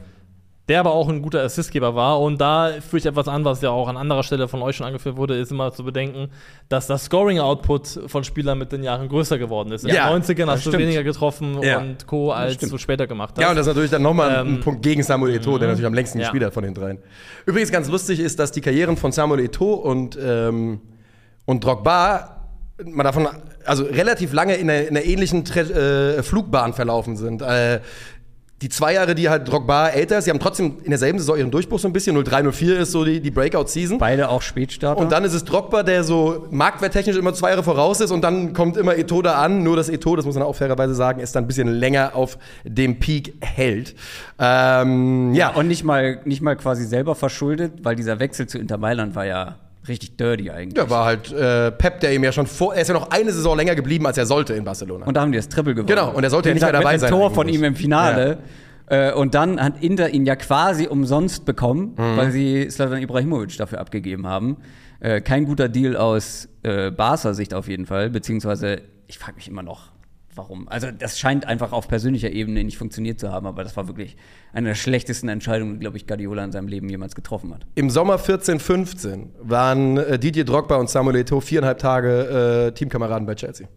Der 0.69 0.79
aber 0.79 0.93
auch 0.93 1.09
ein 1.09 1.21
guter 1.21 1.41
Assistgeber 1.43 1.95
war. 1.95 2.21
Und 2.21 2.39
da 2.39 2.69
führe 2.79 2.99
ich 2.99 3.05
etwas 3.05 3.27
an, 3.27 3.43
was 3.43 3.61
ja 3.61 3.71
auch 3.71 3.87
an 3.89 3.97
anderer 3.97 4.23
Stelle 4.23 4.47
von 4.47 4.61
euch 4.61 4.75
schon 4.77 4.85
angeführt 4.87 5.17
wurde, 5.17 5.35
ist 5.35 5.51
immer 5.51 5.73
zu 5.73 5.83
bedenken, 5.83 6.29
dass 6.69 6.87
das 6.87 7.05
Scoring-Output 7.05 8.01
von 8.07 8.23
Spielern 8.23 8.57
mit 8.57 8.71
den 8.71 8.83
Jahren 8.83 9.09
größer 9.09 9.37
geworden 9.37 9.71
ist. 9.71 9.83
In 9.83 9.89
Ja, 9.93 10.07
den 10.13 10.21
90ern 10.23 10.45
das 10.45 10.57
hast 10.57 10.65
du 10.67 10.69
stimmt. 10.69 10.83
weniger 10.83 11.03
getroffen 11.03 11.61
Ja. 11.61 11.79
und 11.79 12.05
Co. 12.07 12.31
als 12.31 12.57
du 12.57 12.77
später 12.77 13.07
gemacht 13.07 13.33
hast. 13.35 13.41
Ja, 13.41 13.49
und 13.49 13.55
das 13.55 13.65
ist 13.65 13.73
natürlich 13.73 13.91
dann 13.91 14.03
nochmal 14.03 14.29
ein 14.37 14.47
Ähm, 14.47 14.59
Punkt 14.61 14.81
gegen 14.83 15.01
Samuel 15.03 15.37
Eto'o, 15.39 15.57
der 15.57 15.67
natürlich 15.69 15.87
am 15.87 15.93
längsten 15.93 16.19
Ja. 16.19 16.25
gespielt 16.25 16.43
hat 16.45 16.53
von 16.53 16.63
den 16.63 16.73
dreien. 16.75 16.99
Übrigens 17.45 17.71
ganz 17.71 17.89
lustig 17.89 18.19
ist, 18.19 18.37
dass 18.39 18.51
die 18.51 18.61
Karrieren 18.61 18.95
von 18.95 19.11
Samuel 19.11 19.39
Eto'o 19.47 19.73
und, 19.73 20.17
ähm, 20.21 20.81
und 21.45 21.63
Drogba 21.65 22.35
mal 22.85 23.03
davon, 23.03 23.27
also 23.65 23.83
relativ 23.83 24.33
lange 24.33 24.53
in 24.55 24.69
einer, 24.69 24.81
in 24.87 24.95
einer 24.95 25.03
ähnlichen 25.05 25.43
Tre 25.45 25.61
äh, 26.17 26.23
Flugbahn 26.23 26.73
verlaufen 26.73 27.17
sind. 27.17 27.41
Äh, 27.41 27.79
die 28.61 28.67
zwei 28.67 28.93
Jahre, 28.93 29.15
die 29.15 29.29
halt 29.29 29.47
Drogba 29.47 29.87
älter 29.87 30.17
ist, 30.17 30.25
sie 30.25 30.31
haben 30.31 30.39
trotzdem 30.39 30.79
in 30.83 30.89
derselben 30.89 31.17
Saison 31.17 31.37
ihren 31.37 31.51
Durchbruch 31.51 31.79
so 31.79 31.87
ein 31.87 31.93
bisschen. 31.93 32.17
03-04 32.17 32.73
ist 32.79 32.91
so 32.91 33.05
die, 33.05 33.21
die 33.21 33.31
Breakout-Season. 33.31 33.97
Beide 33.99 34.29
auch 34.29 34.41
Spätstarter. 34.41 34.99
Und 34.99 35.11
dann 35.11 35.23
ist 35.23 35.33
es 35.33 35.45
Drogba, 35.45 35.83
der 35.83 36.03
so 36.03 36.45
marktwerttechnisch 36.51 37.15
immer 37.15 37.33
zwei 37.33 37.51
Jahre 37.51 37.63
voraus 37.63 38.01
ist 38.01 38.11
und 38.11 38.21
dann 38.21 38.53
kommt 38.53 38.75
immer 38.75 38.97
Eto 38.97 39.21
da 39.21 39.35
an. 39.35 39.63
Nur 39.63 39.77
dass 39.77 39.87
Eto, 39.87 40.15
das 40.15 40.25
muss 40.25 40.35
man 40.35 40.43
auch 40.43 40.55
fairerweise 40.55 40.93
sagen, 40.93 41.21
ist 41.21 41.35
dann 41.35 41.45
ein 41.45 41.47
bisschen 41.47 41.69
länger 41.69 42.15
auf 42.15 42.37
dem 42.65 42.99
Peak 42.99 43.35
hält. 43.41 43.95
Ähm, 44.37 45.33
ja. 45.33 45.49
und 45.55 45.67
nicht 45.67 45.85
mal, 45.85 46.19
nicht 46.25 46.41
mal 46.41 46.57
quasi 46.57 46.85
selber 46.85 47.15
verschuldet, 47.15 47.73
weil 47.83 47.95
dieser 47.95 48.19
Wechsel 48.19 48.47
zu 48.47 48.57
Inter 48.57 48.77
Mailand 48.77 49.15
war 49.15 49.25
ja 49.25 49.55
richtig 49.87 50.17
dirty 50.17 50.49
eigentlich. 50.51 50.77
Ja, 50.77 50.89
war 50.89 51.05
halt 51.05 51.31
äh, 51.31 51.71
Pep, 51.71 51.99
der 52.01 52.13
ihm 52.13 52.23
ja 52.23 52.31
schon 52.31 52.47
vor, 52.47 52.75
er 52.75 52.81
ist 52.81 52.87
ja 52.89 52.93
noch 52.93 53.09
eine 53.11 53.31
Saison 53.31 53.55
länger 53.57 53.75
geblieben, 53.75 54.05
als 54.05 54.17
er 54.17 54.25
sollte 54.25 54.53
in 54.53 54.63
Barcelona. 54.63 55.05
Und 55.05 55.15
da 55.15 55.21
haben 55.21 55.31
die 55.31 55.37
das 55.37 55.49
Triple 55.49 55.73
gewonnen. 55.73 55.87
Genau, 55.87 56.11
und 56.11 56.23
er 56.23 56.29
sollte 56.29 56.49
ja 56.49 56.53
nicht 56.53 56.63
mehr 56.63 56.71
dabei 56.71 56.93
mit 56.93 57.01
sein 57.01 57.09
Tor 57.09 57.25
eigentlich. 57.27 57.35
von 57.35 57.49
ihm 57.49 57.63
im 57.63 57.75
Finale. 57.75 58.39
Äh, 58.87 59.13
Und 59.13 59.35
dann 59.35 59.61
hat 59.61 59.81
Inter 59.83 60.09
ihn 60.09 60.25
ja 60.25 60.35
quasi 60.35 60.87
umsonst 60.87 61.45
bekommen, 61.45 61.93
Mhm. 61.97 62.17
weil 62.17 62.31
sie 62.31 62.69
Slatan 62.71 63.01
Ibrahimovic 63.01 63.55
dafür 63.57 63.79
abgegeben 63.79 64.25
haben. 64.27 64.57
Äh, 64.99 65.21
kein 65.21 65.45
guter 65.45 65.69
Deal 65.69 65.95
aus 65.95 66.49
äh, 66.63 66.89
Barca 66.91 67.33
Sicht 67.33 67.53
auf 67.53 67.67
jeden 67.67 67.85
Fall, 67.85 68.09
beziehungsweise 68.09 68.81
ich 69.07 69.17
frage 69.19 69.35
mich 69.35 69.47
immer 69.47 69.61
noch, 69.63 69.91
warum. 70.35 70.67
Also 70.67 70.91
das 70.91 71.19
scheint 71.19 71.45
einfach 71.45 71.71
auf 71.71 71.87
persönlicher 71.87 72.29
Ebene 72.29 72.63
nicht 72.63 72.77
funktioniert 72.77 73.19
zu 73.19 73.31
haben, 73.31 73.47
aber 73.47 73.63
das 73.63 73.75
war 73.77 73.87
wirklich 73.87 74.15
eine 74.53 74.69
der 74.69 74.75
schlechtesten 74.75 75.29
Entscheidungen, 75.29 75.73
die, 75.73 75.79
glaube 75.79 75.97
ich, 75.97 76.07
Guardiola 76.07 76.43
in 76.43 76.51
seinem 76.51 76.67
Leben 76.67 76.89
jemals 76.89 77.15
getroffen 77.15 77.53
hat. 77.53 77.65
Im 77.75 77.89
Sommer 77.89 78.17
14, 78.19 78.59
15 78.59 79.31
waren 79.41 79.97
äh, 79.97 80.19
Didier 80.19 80.45
Drogba 80.45 80.77
und 80.77 80.89
Samuel 80.89 81.17
Eto'o 81.17 81.41
viereinhalb 81.41 81.79
Tage 81.79 82.67
äh, 82.67 82.71
Teamkameraden 82.73 83.25
bei 83.25 83.35
Chelsea. 83.35 83.67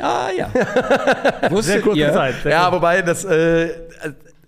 Ah 0.00 0.28
ja. 0.36 0.50
Wusstet 1.50 1.74
Sehr 1.74 1.80
kurze 1.82 1.98
ihr, 2.00 2.12
Zeit. 2.12 2.34
Sehr 2.42 2.52
Ja, 2.52 2.72
wobei 2.72 3.02
das 3.02 3.24
äh, 3.24 3.68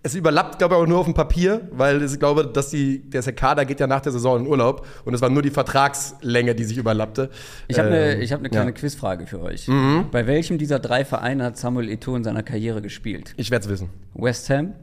es 0.07 0.15
überlappt, 0.15 0.59
glaube 0.59 0.75
ich, 0.75 0.81
auch 0.81 0.87
nur 0.87 0.99
auf 0.99 1.07
dem 1.07 1.15
Papier, 1.15 1.69
weil 1.73 2.03
ich 2.03 2.19
glaube, 2.19 2.47
dass 2.47 2.71
die, 2.71 3.11
der 3.11 3.23
Kader 3.33 3.65
geht 3.65 3.81
ja 3.81 3.87
nach 3.87 4.01
der 4.01 4.13
Saison 4.13 4.41
in 4.41 4.47
Urlaub 4.47 4.87
und 5.05 5.15
es 5.15 5.21
war 5.21 5.29
nur 5.29 5.43
die 5.43 5.51
Vertragslänge, 5.51 6.55
die 6.55 6.65
sich 6.65 6.79
überlappte. 6.79 7.31
Ich 7.67 7.79
habe 7.79 7.89
eine 7.89 8.15
Ähm, 8.15 8.21
ich 8.21 8.33
hab 8.33 8.41
ne 8.41 8.49
kleine 8.49 8.67
ja. 8.67 8.71
Mhm. 8.71 8.77
Quizfrage 8.77 9.27
für 9.27 9.41
euch. 9.41 9.69
Bei 10.13 10.27
welchem 10.27 10.59
dieser 10.59 10.79
drei 10.79 11.05
Vereine 11.05 11.45
hat 11.45 11.57
Samuel 11.57 11.89
Eto'o 11.89 12.17
in 12.17 12.25
seiner 12.25 12.43
Karriere 12.45 12.83
gespielt? 12.83 13.35
Ich 13.37 13.51
werde 13.51 13.65
es 13.65 13.71
wissen. 13.71 13.91
West 14.15 14.49
Ham, 14.51 14.75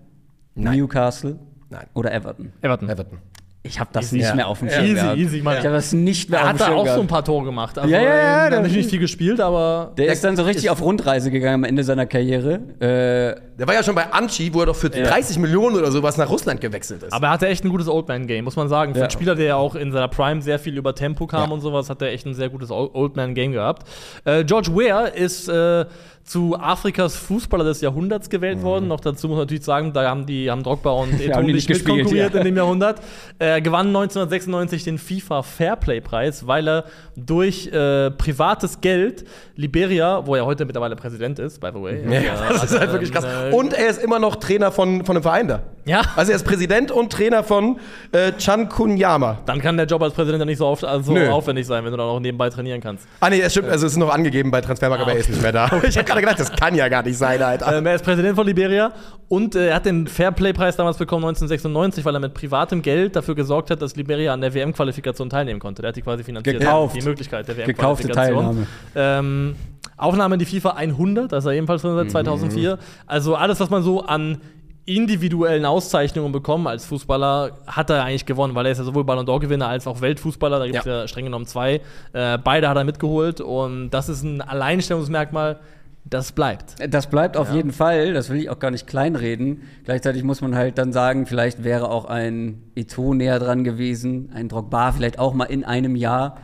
Newcastle 0.56 1.39
Nein. 1.70 1.88
oder 1.94 2.13
Everton? 2.13 2.51
Everton. 2.62 2.89
Everton. 2.89 3.20
Ich 3.65 3.79
habe 3.79 3.89
das 3.93 4.08
Easy. 4.08 4.17
nicht 4.17 4.27
Ja. 4.27 4.36
mehr 4.36 4.48
auf 4.50 4.60
dem 4.60 4.67
Ja. 4.67 4.74
Schirm 4.74 4.86
Easy, 4.88 4.93
gehabt. 4.96 5.17
easy. 5.17 5.38
Ich 5.39 5.46
habe 5.46 5.70
das 5.70 5.93
nicht 5.93 6.29
mehr 6.29 6.39
Er 6.39 6.43
auf 6.43 6.50
hat 6.50 6.55
dem 6.55 6.60
da 6.60 6.65
Schirm 6.65 6.77
auch 6.79 6.86
so 6.86 6.91
ein 6.91 6.96
gehabt. 6.96 7.08
paar 7.10 7.24
Tore 7.24 7.46
gemacht. 7.46 7.77
Also, 7.77 7.89
Ja, 7.89 8.01
ja, 8.01 8.03
ja, 8.03 8.10
er 8.13 8.36
hat 8.43 8.51
der- 8.51 8.60
natürlich 8.60 8.77
nicht 8.77 8.89
viel 8.89 9.00
gespielt, 9.00 9.39
aber. 9.39 9.93
Der 9.98 10.08
ist 10.12 10.22
dann 10.22 10.36
so 10.36 10.43
richtig 10.43 10.70
auf 10.70 10.82
Rundreise 10.82 11.32
gegangen 11.32 11.55
am 11.55 11.63
Ende 11.63 11.82
seiner 11.86 12.05
Karriere. 12.05 12.55
Äh, 12.82 13.41
Der 13.55 13.67
war 13.67 13.75
ja 13.75 13.84
schon 13.84 13.93
bei 13.96 14.12
Anchi, 14.12 14.51
wo 14.53 14.62
er 14.62 14.65
doch 14.65 14.75
für 14.75 14.89
30 14.89 15.38
Millionen 15.38 15.75
oder 15.77 15.91
sowas 15.91 16.17
nach 16.17 16.27
Russland 16.27 16.60
gewechselt 16.60 17.03
ist. 17.03 17.13
Aber 17.13 17.27
er 17.27 17.34
hatte 17.34 17.48
echt 17.48 17.63
ein 17.63 17.70
gutes 17.70 17.88
Oldman-Game, 17.88 18.43
muss 18.43 18.55
man 18.55 18.67
sagen. 18.67 18.93
Für 18.93 19.00
Ja. 19.01 19.05
einen 19.05 19.12
Spieler, 19.12 19.36
der 19.36 19.46
ja 19.46 19.55
auch 19.58 19.75
in 19.75 19.91
seiner 19.91 20.08
Prime 20.08 20.41
sehr 20.41 20.58
viel 20.60 20.75
über 20.75 20.93
Tempo 20.96 21.27
kam 21.27 21.50
Ja. 21.50 21.53
und 21.53 21.62
sowas, 21.62 21.88
hat 21.89 22.01
er 22.01 22.10
echt 22.10 22.25
ein 22.25 22.34
sehr 22.34 22.50
gutes 22.50 22.72
Ol- 22.72 22.89
Oldman-Game 22.93 23.51
gehabt. 23.53 23.88
Äh, 24.25 24.43
George 24.43 24.72
Weah 24.75 25.05
ist 25.05 25.48
äh, 25.50 25.86
zu 26.25 26.58
Afrikas 26.58 27.15
Fußballer 27.18 27.65
des 27.65 27.82
Jahrhunderts 27.82 28.30
gewählt 28.30 28.60
Mhm. 28.60 28.63
worden. 28.63 28.88
Noch 28.88 29.01
dazu 29.01 29.27
muss 29.27 29.36
man 29.36 29.44
natürlich 29.44 29.65
sagen, 29.65 29.92
da 29.92 30.10
haben 30.10 30.25
die 30.25 30.50
haben 30.50 30.63
Drogba 30.63 30.92
und 30.92 31.13
Eto'o 31.20 31.42
nicht 31.42 31.56
nicht 31.56 31.68
gespielt, 31.68 31.96
mitkonkurriert 31.98 32.34
ja. 32.34 32.39
in 32.39 32.46
dem 32.46 32.56
Jahrhundert. 32.58 33.01
Er 33.39 33.60
gewann 33.62 33.88
1996 33.88 34.84
den 34.86 34.98
FIFA 34.98 35.44
Fairplay-Preis, 35.44 36.48
weil 36.48 36.68
er 36.68 36.86
durch 37.15 37.68
äh, 37.68 38.12
privates 38.12 38.80
Geld 38.82 39.25
Liberia, 39.56 40.25
wo 40.25 40.36
er 40.36 40.46
heute 40.46 40.65
mittlerweile 40.65 40.96
Präsident 40.96 41.39
ist, 41.39 41.60
by 41.60 41.70
the 41.74 41.82
way. 41.82 42.03
ja, 42.10 42.20
äh, 42.22 42.24
das 42.50 42.63
ist 42.72 42.80
halt 42.80 42.92
wirklich 42.92 43.12
krass. 43.12 43.25
äh, 43.25 43.53
Und 43.53 43.74
er 43.74 43.89
ist 43.89 44.01
immer 44.01 44.20
noch 44.20 44.38
Trainer 44.38 44.72
von, 44.72 45.03
von 45.06 45.15
einem 45.18 45.24
Verein 45.24 45.48
da. 45.48 45.62
Ja. 45.86 46.01
Also 46.15 46.32
er 46.32 46.38
ist 46.38 46.46
Präsident 46.46 46.92
und 46.92 47.12
Trainer 47.12 47.44
von 47.44 47.77
äh, 48.13 48.32
Chan 48.38 48.70
Kunyama. 48.70 49.39
Dann 49.46 49.60
kann 49.62 49.75
der 49.75 49.86
Job 49.86 50.01
als 50.01 50.13
Präsident 50.13 50.39
ja 50.39 50.46
nicht 50.46 50.58
so, 50.58 50.65
oft, 50.68 50.86
also 50.86 51.15
aufwendig 51.18 51.68
sein, 51.68 51.84
wenn 51.84 51.92
du 51.92 51.98
dann 51.98 52.08
auch 52.08 52.20
nebenbei 52.22 52.50
trainieren 52.50 52.80
kannst. 52.80 53.06
Ah 53.20 53.30
nee, 53.30 53.42
es 53.42 53.51
stimmt, 53.51 53.68
also 53.70 53.86
es 53.86 53.92
ist 53.92 53.98
noch 54.00 54.10
angegeben 54.13 54.50
bei 54.50 54.62
Transfermarkt, 54.62 55.03
aber 55.03 55.12
er 55.12 55.18
ist 55.20 55.30
nicht 55.30 55.42
mehr 55.42 55.51
da. 55.51 55.70
Ich 55.84 55.98
habe 55.98 56.08
gerade 56.22 56.36
gedacht, 56.36 56.39
das 56.39 56.51
kann 56.51 56.75
ja 56.75 56.88
gar 56.88 57.03
nicht 57.03 57.17
sein, 57.17 57.41
Alter. 57.41 57.77
Ähm, 57.77 57.86
er 57.86 57.96
ist 57.96 58.03
Präsident 58.03 58.36
von 58.36 58.46
Liberia 58.46 58.93
und 59.27 59.55
äh, 59.55 59.70
er 59.70 59.75
hat 59.75 59.86
den 59.86 60.08
Fairplay-Preis 60.08 60.75
damals 60.75 60.98
bekommen 60.98 61.25
1996, 61.25 62.05
weil 62.05 62.15
er 62.15 62.20
mit 62.20 62.34
privatem 62.34 62.82
Geld 62.82 63.15
dafür 63.15 63.36
gesorgt 63.36 63.70
hat, 63.72 63.82
dass 63.82 63.96
Liberia 63.96 64.34
an 64.34 64.41
der 64.41 64.53
WM-Qualifikation 64.53 65.29
teilnehmen 65.29 65.60
konnte. 65.60 65.82
Der 65.82 65.89
hat 65.89 65.96
die 65.96 66.01
quasi 66.01 66.24
finanziert. 66.24 66.60
Gekauft. 66.60 66.96
Die 66.96 67.01
Möglichkeit 67.01 67.48
der 67.48 67.58
WM-Qualifikation. 67.58 68.67
Ähm, 68.96 69.55
Aufnahme 69.98 70.36
in 70.36 70.39
die 70.39 70.46
FIFA 70.46 70.72
100, 70.72 71.32
das 71.32 71.43
ist 71.43 71.48
er 71.48 71.53
ebenfalls 71.53 71.82
drin 71.82 71.96
seit 71.96 72.12
2004. 72.12 72.77
Also 73.05 73.36
alles, 73.36 73.60
was 73.60 73.70
man 73.70 73.84
so 73.84 74.01
an 74.01 74.39
individuellen 74.86 75.65
Auszeichnungen 75.65 76.32
bekommen 76.32 76.67
als 76.67 76.86
Fußballer, 76.86 77.52
hat 77.67 77.89
er 77.89 78.04
eigentlich 78.04 78.26
gewonnen, 78.26 78.54
weil 78.54 78.65
er 78.65 78.73
ist 78.73 78.80
ja 78.80 78.84
sowohl 78.84 79.06
Ballon 79.06 79.26
d'Or-Gewinner 79.26 79.67
als 79.67 79.88
auch 79.88 80.02
Weltfußballer. 80.02 80.60
Da 80.60 80.65
gibt 80.65 80.80
es 80.80 80.86
ja. 80.86 81.02
Ja. 81.02 81.08
streng 81.08 81.26
genommen 81.26 81.45
zwei. 81.45 81.82
Äh, 82.12 82.38
beide 82.38 82.67
hat 82.67 82.76
er 82.76 82.84
mitgeholt 82.84 83.39
und 83.39 83.91
das 83.91 84.10
ist 84.10 84.23
ein 84.23 84.41
Alleinstellungsmerkmal, 84.41 85.60
das 86.06 86.34
bleibt. 86.34 86.76
Das 86.89 87.10
bleibt 87.10 87.38
auf 87.38 87.54
jeden 87.54 87.72
Fall, 87.72 88.13
das 88.13 88.30
will 88.30 88.38
ich 88.38 88.50
auch 88.50 88.60
gar 88.60 88.72
nicht 88.72 88.88
kleinreden. 88.88 89.62
Gleichzeitig 89.86 90.24
muss 90.24 90.42
man 90.42 90.56
halt 90.56 90.78
dann 90.78 90.92
sagen, 90.92 91.26
vielleicht 91.26 91.63
wäre 91.63 91.89
auch 91.89 92.06
ein 92.06 92.62
Eto'o 92.76 93.16
näher 93.16 93.39
dran 93.39 93.63
gewesen, 93.63 94.30
ein 94.34 94.50
Drogba 94.50 94.92
vielleicht 94.92 95.18
auch 95.18 95.34
mal 95.34 95.46
in 95.46 95.63
einem 95.63 95.96
Jahr, 95.96 96.38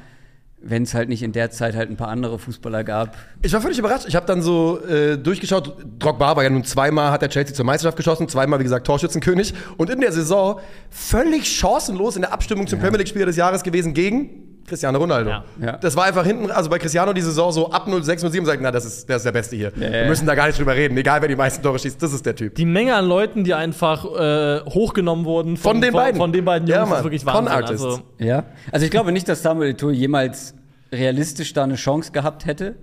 wenn 0.62 0.84
es 0.84 0.94
halt 0.94 1.10
nicht 1.10 1.24
in 1.24 1.32
der 1.34 1.52
Zeit 1.52 1.76
halt 1.76 1.90
ein 1.90 1.98
paar 1.98 2.08
andere 2.08 2.40
Fußballer 2.40 2.84
gab. 2.84 3.18
Ich 3.42 3.54
war 3.54 3.62
völlig 3.62 3.80
überrascht. 3.80 4.06
Ich 4.08 4.16
habe 4.16 4.26
dann 4.26 4.42
so 4.42 4.80
äh, 4.86 5.18
durchgeschaut. 5.18 5.86
Drogba 6.00 6.36
war 6.36 6.44
ja 6.44 6.50
nun 6.50 6.64
zweimal, 6.64 7.12
hat 7.12 7.22
der 7.22 7.30
Chelsea 7.30 7.54
zur 7.54 7.66
Meisterschaft 7.66 7.98
geschossen, 7.98 8.28
zweimal, 8.28 8.60
wie 8.60 8.64
gesagt, 8.64 8.88
Torschützenkönig. 8.88 9.54
Und 9.78 9.90
in 9.90 10.02
der 10.02 10.12
Saison 10.12 10.60
völlig 10.90 11.48
chancenlos 11.48 12.16
in 12.16 12.24
der 12.24 12.34
Abstimmung 12.34 12.68
zum 12.68 12.80
Premier 12.80 12.98
League-Spieler 12.98 13.26
des 13.26 13.36
Jahres 13.36 13.64
gewesen 13.64 13.94
gegen 13.94 14.49
Cristiano 14.70 14.98
Ronaldo. 15.00 15.30
Ja. 15.30 15.44
Ja. 15.62 15.72
Das 15.78 15.96
war 15.96 16.06
einfach 16.06 16.26
hinten, 16.26 16.50
also 16.52 16.70
bei 16.70 16.80
Cristiano 16.80 17.12
die 17.12 17.22
Saison 17.22 17.52
so 17.52 17.70
ab 17.72 17.88
06, 17.90 18.22
07 18.22 18.46
sagt, 18.46 18.62
na, 18.62 18.72
das 18.72 18.86
ist, 18.86 19.10
der 19.10 19.18
ist 19.18 19.26
der 19.26 19.32
Beste 19.34 19.56
hier. 19.56 19.72
Ja, 19.76 19.82
Wir 19.92 20.02
ja. 20.04 20.08
müssen 20.08 20.26
da 20.26 20.36
gar 20.36 20.48
nicht 20.48 20.58
drüber 20.58 20.76
reden. 20.76 20.98
Egal, 20.98 21.22
wer 21.22 21.28
die 21.28 21.36
meisten 21.36 21.62
Tore 21.62 21.78
schießt, 21.80 22.02
das 22.02 22.14
ist 22.14 22.26
der 22.26 22.36
Typ. 22.36 22.56
Die 22.56 22.66
Menge 22.66 22.96
an 22.96 23.06
Leuten, 23.06 23.44
die 23.44 23.54
einfach 23.54 24.06
äh, 24.06 24.62
hochgenommen 24.66 25.26
wurden 25.26 25.58
Von 25.58 25.82
den 25.82 25.92
beiden. 25.94 26.18
Von, 26.18 26.32
den 26.32 26.46
beiden 26.46 26.68
Ja, 26.68 26.78
Jungs, 26.78 26.90
Mann. 26.90 26.98
ist 27.00 27.04
wirklich 27.04 27.26
Wahnsinn. 27.26 27.48
Artists. 27.54 27.84
Also, 27.86 28.00
Ja. 28.20 28.44
Also 28.72 28.86
ich 28.86 28.92
glaube 28.92 29.12
nicht, 29.12 29.28
dass 29.28 29.42
Samuel 29.44 29.74
Eto'o 29.74 29.92
jemals 29.92 30.54
realistisch 30.92 31.54
da 31.54 31.64
eine 31.64 31.76
Chance 31.76 32.12
gehabt 32.12 32.46
hätte. 32.46 32.76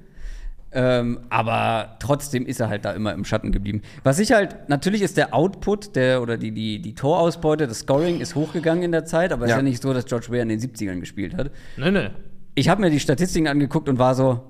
Ähm, 0.78 1.20
aber 1.30 1.96
trotzdem 2.00 2.44
ist 2.44 2.60
er 2.60 2.68
halt 2.68 2.84
da 2.84 2.92
immer 2.92 3.14
im 3.14 3.24
Schatten 3.24 3.50
geblieben. 3.50 3.80
Was 4.04 4.18
ich 4.18 4.32
halt, 4.32 4.68
natürlich 4.68 5.00
ist 5.00 5.16
der 5.16 5.32
Output 5.34 5.96
der, 5.96 6.20
oder 6.20 6.36
die, 6.36 6.50
die, 6.52 6.82
die 6.82 6.94
Torausbeute, 6.94 7.66
das 7.66 7.78
Scoring 7.80 8.20
ist 8.20 8.34
hochgegangen 8.34 8.82
in 8.84 8.92
der 8.92 9.06
Zeit, 9.06 9.32
aber 9.32 9.44
es 9.46 9.50
Ja. 9.50 9.56
ist 9.56 9.60
ja 9.60 9.62
nicht 9.62 9.82
so, 9.82 9.94
dass 9.94 10.04
George 10.04 10.26
Weah 10.28 10.42
in 10.42 10.50
den 10.50 10.60
70ern 10.60 11.00
gespielt 11.00 11.34
hat. 11.34 11.50
nee, 11.78 11.90
nee. 11.90 12.08
Ich 12.54 12.68
habe 12.68 12.82
mir 12.82 12.90
die 12.90 13.00
Statistiken 13.00 13.48
angeguckt 13.48 13.88
und 13.88 13.98
war 13.98 14.14
so, 14.14 14.42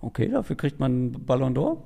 okay, 0.00 0.28
dafür 0.32 0.56
kriegt 0.56 0.78
man 0.80 1.12
Ballon 1.24 1.54
d'Or. 1.54 1.76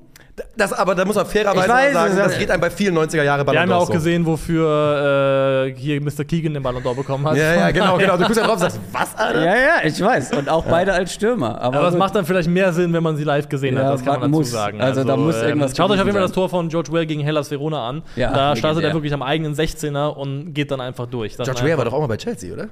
Das, 0.57 0.73
aber 0.73 0.95
da 0.95 1.05
muss 1.05 1.17
man 1.17 1.27
fairerweise 1.27 1.67
Ich 1.67 1.69
weiß, 1.73 1.93
sagen, 1.93 2.17
das- 2.17 2.29
das 2.29 2.39
geht 2.39 2.51
einem 2.51 2.61
bei 2.63 2.71
vielen 2.71 2.97
90er 2.97 3.23
Jahre 3.23 3.43
Wir 3.43 3.45
Ballon 3.45 3.61
haben 3.63 3.71
ja 3.71 3.77
auch 3.77 3.87
so. 3.87 3.93
gesehen, 3.93 4.25
wofür 4.25 5.67
äh, 5.67 5.75
hier 5.79 6.01
Mr. 6.01 6.25
Keegan 6.25 6.55
den 6.55 6.63
Ballon 6.63 6.83
d'Or 6.83 6.95
bekommen 6.97 7.27
hat. 7.27 7.37
Ja, 7.37 7.55
ja, 7.55 7.71
genau, 7.73 7.99
genau. 7.99 8.17
Du 8.17 8.23
guckst 8.25 8.39
ja 8.39 8.45
drauf 8.45 8.55
und 8.55 8.61
sagst, 8.61 8.81
was, 8.93 9.15
Alter? 9.17 9.45
Ja, 9.45 9.55
ja, 9.57 9.75
ich 9.85 10.01
weiß. 10.01 10.33
Und 10.33 10.49
auch 10.49 10.65
beide 10.65 10.95
als 10.95 11.13
Stürmer. 11.13 11.61
Aber, 11.61 11.79
Aber 11.81 11.89
es 11.89 11.97
macht 11.97 12.15
dann 12.15 12.25
vielleicht 12.25 12.49
mehr 12.49 12.73
Sinn, 12.73 12.95
wenn 12.95 13.03
man 13.03 13.17
sie 13.17 13.25
live 13.25 13.49
gesehen 13.51 13.77
Ja, 13.77 13.85
hat. 13.85 13.93
Das 13.95 14.05
kann 14.05 14.21
man 14.21 14.31
dazu 14.31 14.41
muss. 14.41 14.51
sagen. 14.51 14.81
Also 14.81 15.05
da 15.05 15.17
muss 15.19 15.37
irgendwas 15.43 15.77
Schaut 15.77 15.91
euch 15.91 15.99
auf 16.01 16.07
jeden 16.07 16.13
Fall 16.17 16.23
das 16.23 16.33
Tor 16.33 16.49
von 16.49 16.69
George 16.71 16.91
Weah 16.93 17.05
gegen 17.05 17.21
Hellas 17.23 17.51
Verona 17.51 17.87
an. 17.89 18.03
Ja, 18.17 18.33
da 18.33 18.57
startet 18.57 18.85
er 18.85 18.95
wirklich 18.95 19.13
am 19.13 19.23
eigenen 19.23 19.55
16er 19.55 20.15
und 20.17 20.55
geht 20.55 20.71
dann 20.71 20.81
einfach 20.81 21.07
durch. 21.07 21.37
Das 21.37 21.47
George 21.47 21.65
Weah 21.67 21.77
war 21.77 21.85
doch 21.85 21.93
auch 21.93 22.01
mal 22.01 22.07
bei 22.07 22.17
Chelsea, 22.17 22.55
oder? 22.55 22.69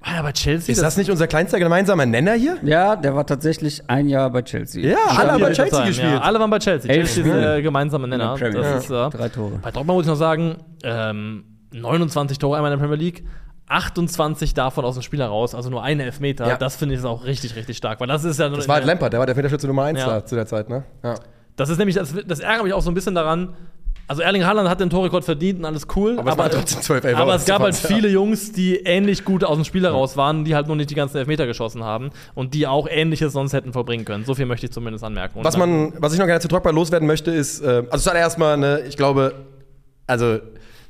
War 0.00 0.14
er 0.14 0.22
bei 0.22 0.32
Chelsea? 0.32 0.72
Ist 0.72 0.80
das 0.82 0.96
nicht 0.96 1.10
unser 1.10 1.26
kleinster 1.26 1.58
gemeinsamer 1.58 2.06
Nenner 2.06 2.34
hier? 2.34 2.56
Ja, 2.62 2.94
der 2.94 3.16
war 3.16 3.26
tatsächlich 3.26 3.82
ein 3.88 4.08
Jahr 4.08 4.30
bei 4.30 4.42
Chelsea. 4.42 4.88
Ja, 4.90 4.96
alle 5.16 5.32
haben 5.32 5.40
bei 5.40 5.52
Chelsea 5.52 5.84
gespielt. 5.86 6.12
Ja, 6.12 6.20
alle 6.20 6.38
waren 6.38 6.50
bei 6.50 6.60
Chelsea. 6.60 6.90
Elf 6.90 7.12
Chelsea 7.12 7.34
ist 7.34 7.42
der 7.44 7.62
gemeinsame 7.62 8.06
Nenner. 8.06 8.34
Premier 8.36 8.60
Das 8.62 8.88
League. 8.88 8.90
ist, 9.10 9.14
äh, 9.14 9.18
Drei 9.18 9.28
Tore. 9.28 9.58
Bei 9.60 9.70
Dortmund 9.72 9.96
muss 9.98 10.06
ich 10.06 10.10
noch 10.10 10.16
sagen, 10.16 10.56
ähm, 10.84 11.44
29 11.72 12.38
Tore 12.38 12.56
einmal 12.56 12.72
in 12.72 12.78
der 12.78 12.86
Premier 12.86 13.02
League, 13.02 13.24
28 13.66 14.54
davon 14.54 14.84
aus 14.84 14.94
dem 14.94 15.02
Spiel 15.02 15.18
heraus, 15.20 15.54
also 15.54 15.68
nur 15.68 15.82
eine 15.82 16.04
Elfmeter. 16.04 16.46
Ja. 16.46 16.56
Das 16.56 16.76
finde 16.76 16.94
ich 16.94 17.00
ist 17.00 17.04
auch 17.04 17.24
richtig, 17.24 17.56
richtig 17.56 17.76
stark, 17.76 18.00
weil 18.00 18.06
das 18.06 18.24
ist 18.24 18.38
ja 18.38 18.48
Das 18.48 18.68
war 18.68 18.76
halt 18.76 18.86
Lampard, 18.86 19.12
der 19.12 19.20
war 19.20 19.26
der 19.26 19.34
Federschütze 19.34 19.66
Nummer 19.66 19.82
1 19.84 19.98
Ja. 19.98 20.06
da 20.06 20.24
zu 20.24 20.36
der 20.36 20.46
Zeit, 20.46 20.68
ne? 20.70 20.84
Ja. 21.02 21.16
Das 21.56 21.68
ist 21.70 21.78
nämlich, 21.78 21.96
das, 21.96 22.14
das 22.26 22.38
ärgert 22.38 22.62
mich 22.64 22.72
auch 22.72 22.80
so 22.82 22.90
ein 22.90 22.94
bisschen 22.94 23.16
daran. 23.16 23.54
Also 24.08 24.22
Erling 24.22 24.44
Haaland 24.44 24.70
hat 24.70 24.80
den 24.80 24.88
Torrekord 24.88 25.22
verdient 25.22 25.58
und 25.58 25.66
alles 25.66 25.86
cool. 25.94 26.18
Aber 26.18 26.32
es 26.32 26.38
waren 26.38 26.50
trotzdem 26.50 26.80
12 26.80 27.04
Elfer 27.04 27.18
Aber 27.20 27.34
es 27.34 27.44
gab 27.44 27.60
halt 27.60 27.74
viele 27.76 28.08
Jungs, 28.08 28.52
die 28.52 28.76
ähnlich 28.76 29.22
gut 29.22 29.44
aus 29.44 29.56
dem 29.56 29.64
Spiel 29.64 29.82
heraus 29.82 30.16
waren, 30.16 30.46
die 30.46 30.54
halt 30.54 30.66
nur 30.66 30.76
nicht 30.76 30.88
die 30.88 30.94
ganzen 30.94 31.18
Elfmeter 31.18 31.46
geschossen 31.46 31.84
haben 31.84 32.08
und 32.34 32.54
die 32.54 32.66
auch 32.66 32.88
ähnliches 32.88 33.34
sonst 33.34 33.52
hätten 33.52 33.74
vollbringen 33.74 34.06
können. 34.06 34.24
So 34.24 34.34
viel 34.34 34.46
möchte 34.46 34.64
ich 34.64 34.72
zumindest 34.72 35.04
anmerken. 35.04 35.38
Und 35.38 35.44
Was, 35.44 35.58
man, 35.58 35.92
was 35.98 36.14
ich 36.14 36.18
noch 36.18 36.24
gerne 36.26 36.40
zu 36.40 36.48
Drogba 36.48 36.70
loswerden 36.70 37.06
möchte, 37.06 37.30
ist, 37.30 37.60
äh, 37.60 37.84
also 37.90 38.02
zuallererst 38.02 38.38
mal, 38.38 38.56
ne, 38.56 38.80
ich 38.88 38.96
glaube, 38.96 39.34
also 40.06 40.38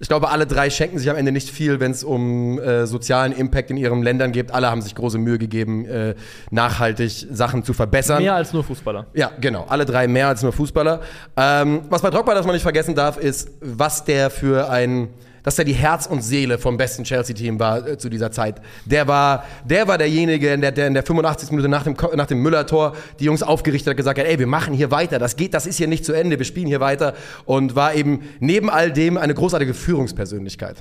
Ich 0.00 0.08
glaube, 0.08 0.30
alle 0.30 0.46
drei 0.46 0.70
schenken 0.70 0.98
sich 0.98 1.10
am 1.10 1.16
Ende 1.16 1.32
nicht 1.32 1.50
viel, 1.50 1.80
wenn 1.80 1.90
es 1.90 2.04
um 2.04 2.58
äh, 2.60 2.86
sozialen 2.86 3.32
Impact 3.32 3.70
in 3.70 3.76
ihren 3.76 4.02
Ländern 4.02 4.30
geht. 4.30 4.52
Alle 4.52 4.70
haben 4.70 4.80
sich 4.80 4.94
große 4.94 5.18
Mühe 5.18 5.38
gegeben, 5.38 5.86
äh, 5.86 6.14
nachhaltig 6.50 7.26
Sachen 7.30 7.64
zu 7.64 7.72
verbessern. 7.72 8.22
Mehr 8.22 8.34
als 8.34 8.52
nur 8.52 8.62
Fußballer. 8.62 9.06
Ja, 9.14 9.32
genau. 9.40 9.66
Alle 9.68 9.84
drei 9.84 10.06
mehr 10.06 10.28
als 10.28 10.42
nur 10.42 10.52
Fußballer. 10.52 11.00
Ähm, 11.36 11.80
was 11.88 12.02
bei 12.02 12.10
Drogba, 12.10 12.34
das 12.34 12.46
man 12.46 12.54
nicht 12.54 12.62
vergessen 12.62 12.94
darf, 12.94 13.18
ist, 13.18 13.50
was 13.60 14.04
der 14.04 14.30
für 14.30 14.70
ein 14.70 15.08
dass 15.48 15.58
er 15.58 15.64
die 15.64 15.72
Herz 15.72 16.04
und 16.04 16.20
Seele 16.20 16.58
vom 16.58 16.76
besten 16.76 17.04
Chelsea-Team 17.04 17.58
war 17.58 17.86
äh, 17.86 17.96
zu 17.96 18.10
dieser 18.10 18.30
Zeit. 18.30 18.60
Der 18.84 19.08
war, 19.08 19.44
der 19.64 19.88
war 19.88 19.96
derjenige, 19.96 20.58
der, 20.58 20.72
der 20.72 20.88
in 20.88 20.92
der 20.92 21.02
85. 21.02 21.52
Minute 21.52 21.70
nach 21.70 21.84
dem, 21.84 21.96
nach 22.16 22.26
dem 22.26 22.42
Müller-Tor 22.42 22.94
die 23.18 23.24
Jungs 23.24 23.42
aufgerichtet 23.42 23.92
hat, 23.92 23.96
gesagt 23.96 24.18
hat, 24.18 24.26
ey, 24.26 24.38
wir 24.38 24.46
machen 24.46 24.74
hier 24.74 24.90
weiter, 24.90 25.18
das 25.18 25.36
geht, 25.36 25.54
das 25.54 25.66
ist 25.66 25.78
hier 25.78 25.88
nicht 25.88 26.04
zu 26.04 26.12
Ende, 26.12 26.38
wir 26.38 26.44
spielen 26.44 26.66
hier 26.66 26.80
weiter 26.80 27.14
und 27.46 27.74
war 27.74 27.94
eben 27.94 28.28
neben 28.40 28.68
all 28.68 28.92
dem 28.92 29.16
eine 29.16 29.32
großartige 29.32 29.72
Führungspersönlichkeit. 29.72 30.76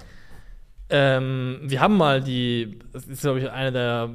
Ähm, 0.89 1.59
wir 1.63 1.79
haben 1.79 1.95
mal 1.95 2.21
die, 2.21 2.77
das 2.91 3.05
ist 3.05 3.21
glaube 3.21 3.39
ich 3.39 3.49
eine 3.49 3.71
der 3.71 4.09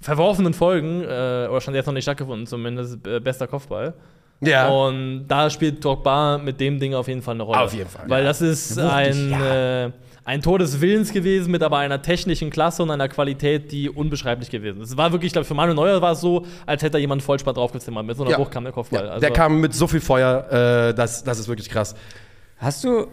verworfenen 0.00 0.52
Folgen, 0.52 1.02
äh, 1.02 1.46
oder 1.48 1.60
schon 1.60 1.76
jetzt 1.76 1.86
noch 1.86 1.94
nicht 1.94 2.04
stattgefunden, 2.04 2.48
zumindest 2.48 3.06
äh, 3.06 3.20
bester 3.20 3.46
Kopfball. 3.46 3.94
Ja. 4.40 4.68
Und 4.68 5.26
da 5.28 5.48
spielt 5.50 5.82
Drogba 5.84 6.38
mit 6.38 6.60
dem 6.60 6.78
Ding 6.78 6.94
auf 6.94 7.08
jeden 7.08 7.22
Fall 7.22 7.34
eine 7.34 7.42
Rolle. 7.42 7.60
Auf 7.60 7.72
jeden 7.72 7.88
Fall, 7.88 8.08
Weil 8.08 8.22
ja. 8.22 8.28
das 8.28 8.42
ist 8.42 8.76
Wuchtig, 8.76 8.90
ein, 8.92 9.30
ja. 9.30 9.84
äh, 9.86 9.90
ein 10.24 10.42
Tor 10.42 10.58
des 10.58 10.80
Willens 10.80 11.12
gewesen, 11.12 11.50
mit 11.50 11.62
aber 11.62 11.78
einer 11.78 12.02
technischen 12.02 12.50
Klasse 12.50 12.82
und 12.82 12.90
einer 12.90 13.08
Qualität, 13.08 13.70
die 13.72 13.88
unbeschreiblich 13.88 14.50
gewesen 14.50 14.82
ist. 14.82 14.90
Es 14.90 14.96
war 14.96 15.12
wirklich, 15.12 15.28
ich 15.28 15.32
glaube, 15.32 15.46
für 15.46 15.54
Manuel 15.54 15.76
Neuer 15.76 16.02
war 16.02 16.12
es 16.12 16.20
so, 16.20 16.44
als 16.66 16.82
hätte 16.82 16.92
da 16.92 16.98
jemand 16.98 17.22
Vollspar 17.22 17.54
draufgezimmert. 17.54 18.04
Mit 18.04 18.16
so 18.16 18.24
einer 18.24 18.32
Ja. 18.32 18.38
Wucht 18.38 18.50
kam 18.50 18.64
der 18.64 18.72
Kopfball. 18.72 19.04
Ja, 19.04 19.10
Also, 19.12 19.20
der 19.20 19.30
kam 19.30 19.60
mit 19.60 19.72
so 19.72 19.86
viel 19.86 20.00
Feuer, 20.00 20.88
äh, 20.90 20.94
das, 20.94 21.22
das 21.24 21.38
ist 21.38 21.48
wirklich 21.48 21.68
krass. 21.70 21.94
Hast 22.58 22.84
du, 22.84 23.06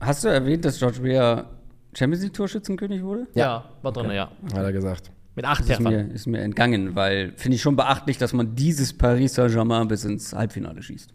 hast 0.00 0.24
du 0.24 0.28
erwähnt, 0.28 0.64
dass 0.64 0.78
George 0.78 1.02
Weah 1.02 1.44
Champions 1.92 2.22
League 2.22 2.34
Torschützenkönig 2.34 3.02
wurde? 3.02 3.26
ja. 3.34 3.64
war 3.82 3.92
drin, 3.92 4.10
ja. 4.12 4.30
Hat 4.54 4.62
er 4.62 4.72
gesagt. 4.72 5.10
Mit 5.36 5.44
acht 5.44 5.60
Das 5.62 5.78
ist 5.78 5.80
mir, 5.80 6.10
ist 6.12 6.26
mir 6.26 6.40
entgangen, 6.40 6.96
weil 6.96 7.32
finde 7.36 7.56
ich 7.56 7.62
schon 7.62 7.76
beachtlich, 7.76 8.18
dass 8.18 8.32
man 8.32 8.56
dieses 8.56 8.96
Paris 8.96 9.34
Saint-Germain 9.34 9.88
bis 9.88 10.04
ins 10.04 10.32
Halbfinale 10.34 10.82
schießt. 10.82 11.14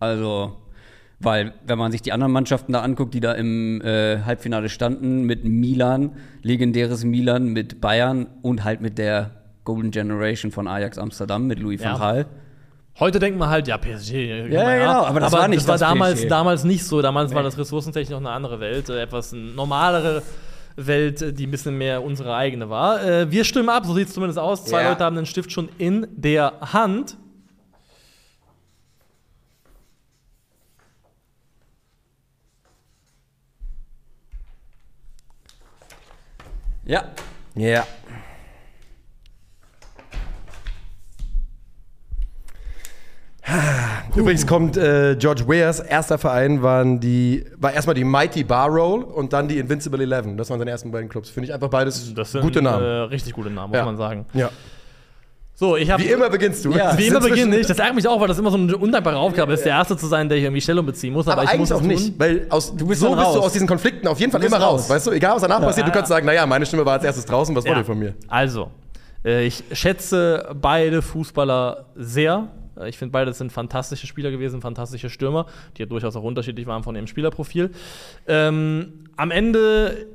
Also, 0.00 0.56
weil, 1.20 1.54
wenn 1.66 1.78
man 1.78 1.92
sich 1.92 2.02
die 2.02 2.12
anderen 2.12 2.32
Mannschaften 2.32 2.72
da 2.72 2.82
anguckt, 2.82 3.14
die 3.14 3.20
da 3.20 3.32
im 3.32 3.80
äh, 3.82 4.18
Halbfinale 4.24 4.68
standen, 4.68 5.22
mit 5.22 5.44
Milan, 5.44 6.12
legendäres 6.42 7.04
Milan, 7.04 7.48
mit 7.48 7.80
Bayern 7.80 8.26
und 8.42 8.64
halt 8.64 8.80
mit 8.80 8.98
der 8.98 9.30
Golden 9.64 9.90
Generation 9.90 10.52
von 10.52 10.68
Ajax 10.68 10.98
Amsterdam, 10.98 11.46
mit 11.46 11.58
Louis 11.58 11.80
van 11.80 11.92
Ja. 11.92 11.98
Gaal. 11.98 12.26
Heute 12.98 13.18
denkt 13.18 13.38
man 13.38 13.50
halt, 13.50 13.68
ja, 13.68 13.76
PSG. 13.76 14.12
Ja, 14.50 14.76
genau, 14.78 15.04
aber 15.04 15.20
das 15.20 15.32
war 15.32 15.48
nicht 15.48 15.66
war 15.66 15.74
das 15.74 15.80
damals, 15.80 16.20
PSG. 16.20 16.28
damals 16.28 16.64
nicht 16.64 16.84
so. 16.84 17.02
Damals 17.02 17.34
war 17.34 17.42
das 17.42 17.58
ressourcentechnisch 17.58 18.10
noch 18.10 18.18
eine 18.18 18.30
andere 18.30 18.58
Welt, 18.58 18.88
äh, 18.88 19.02
etwas 19.02 19.32
normalere 19.32 20.22
Welt, 20.76 21.38
die 21.38 21.46
ein 21.46 21.50
bisschen 21.50 21.76
mehr 21.78 22.02
unsere 22.02 22.34
eigene 22.34 22.68
war. 22.70 23.02
Äh, 23.02 23.30
wir 23.30 23.44
stimmen 23.44 23.68
ab, 23.68 23.86
so 23.86 23.94
sieht 23.94 24.08
es 24.08 24.14
zumindest 24.14 24.38
aus. 24.38 24.64
Zwei 24.64 24.82
Ja. 24.82 24.90
Leute 24.90 25.04
haben 25.04 25.16
den 25.16 25.26
Stift 25.26 25.50
schon 25.52 25.68
in 25.78 26.06
der 26.16 26.52
Hand. 26.72 27.16
Ja. 36.84 37.04
Ja. 37.54 37.84
Übrigens 44.16 44.46
kommt 44.46 44.76
äh, 44.78 45.14
George 45.18 45.46
Weahs 45.46 45.78
erster 45.80 46.16
Verein 46.18 46.62
waren 46.62 46.98
die, 47.00 47.44
war 47.58 47.72
erstmal 47.72 47.94
die 47.94 48.04
Mighty 48.04 48.44
Bar 48.44 48.68
Roll 48.70 49.02
und 49.04 49.32
dann 49.32 49.46
die 49.46 49.58
Invincible 49.58 50.02
Eleven. 50.02 50.36
Das 50.38 50.48
waren 50.48 50.58
seine 50.58 50.70
ersten 50.70 50.90
beiden 50.90 51.08
Clubs. 51.08 51.28
Finde 51.28 51.48
ich 51.48 51.54
einfach 51.54 51.68
beides 51.68 52.06
sind 52.06 52.42
gute 52.42 52.62
Namen. 52.62 52.82
Äh, 52.82 52.88
richtig 53.10 53.34
gute 53.34 53.50
Namen, 53.50 53.70
muss 53.70 53.78
Ja. 53.78 53.84
man 53.84 53.96
sagen. 53.96 54.26
ja. 54.32 54.50
So, 55.58 55.74
ich 55.78 55.90
habe. 55.90 56.02
Wie 56.02 56.08
immer 56.08 56.28
beginnst 56.28 56.62
du. 56.66 56.72
Ja. 56.72 56.88
Das 56.90 56.98
Wie 56.98 57.06
immer 57.06 57.20
beginne 57.20 57.56
ich. 57.56 57.66
Das 57.66 57.78
ärgert 57.78 57.94
mich 57.94 58.06
auch, 58.06 58.20
weil 58.20 58.28
das 58.28 58.38
immer 58.38 58.50
so 58.50 58.58
eine 58.58 58.76
undankbare 58.76 59.16
Aufgabe 59.16 59.54
ist, 59.54 59.64
der 59.64 59.72
Erste 59.72 59.96
zu 59.96 60.06
sein, 60.06 60.28
der 60.28 60.36
hier 60.36 60.48
irgendwie 60.48 60.60
Stellung 60.60 60.84
beziehen 60.84 61.14
muss. 61.14 61.26
Aber, 61.28 61.40
Aber 61.42 61.50
ich 61.50 61.58
muss 61.58 61.72
eigentlich 61.72 61.82
auch 61.82 61.86
nicht, 61.88 62.06
tun. 62.08 62.14
weil 62.18 62.46
aus, 62.50 62.76
Du 62.76 62.86
bist 62.86 63.00
so 63.00 63.08
bist 63.16 63.22
du 63.34 63.40
aus 63.40 63.52
diesen 63.54 63.66
Konflikten 63.66 64.06
auf 64.06 64.20
jeden 64.20 64.30
Fall 64.32 64.44
immer 64.44 64.58
raus. 64.58 64.82
raus. 64.82 64.90
Weißt 64.90 65.06
du, 65.06 65.12
egal 65.12 65.34
was 65.36 65.40
danach 65.42 65.60
passiert, 65.62 65.86
du 65.86 65.90
Ja. 65.90 65.94
kannst 65.96 66.10
sagen, 66.10 66.26
naja, 66.26 66.44
meine 66.44 66.66
Stimme 66.66 66.84
war 66.84 66.92
als 66.94 67.04
erstes 67.04 67.24
draußen, 67.24 67.56
was 67.56 67.64
wollt 67.64 67.78
ihr 67.78 67.84
von 67.86 67.98
mir? 67.98 68.12
Also, 68.28 68.68
äh, 69.24 69.46
ich 69.46 69.64
schätze 69.72 70.46
beide 70.60 71.00
Fußballer 71.00 71.86
sehr. 71.94 72.48
Äh, 72.78 72.88
Ich 72.88 72.98
finde, 72.98 73.12
beide 73.12 73.32
sind 73.32 73.52
fantastische 73.52 74.06
Spieler 74.06 74.30
gewesen, 74.30 74.60
fantastische 74.60 75.10
Stürmer, 75.10 75.46
die 75.76 75.82
ja 75.82 75.86
durchaus 75.86 76.16
auch 76.16 76.22
unterschiedlich 76.22 76.66
waren 76.66 76.82
von 76.82 76.94
ihrem 76.94 77.06
Spielerprofil. 77.06 77.70
Ähm, 78.26 79.04
am 79.16 79.30
Ende 79.30 80.06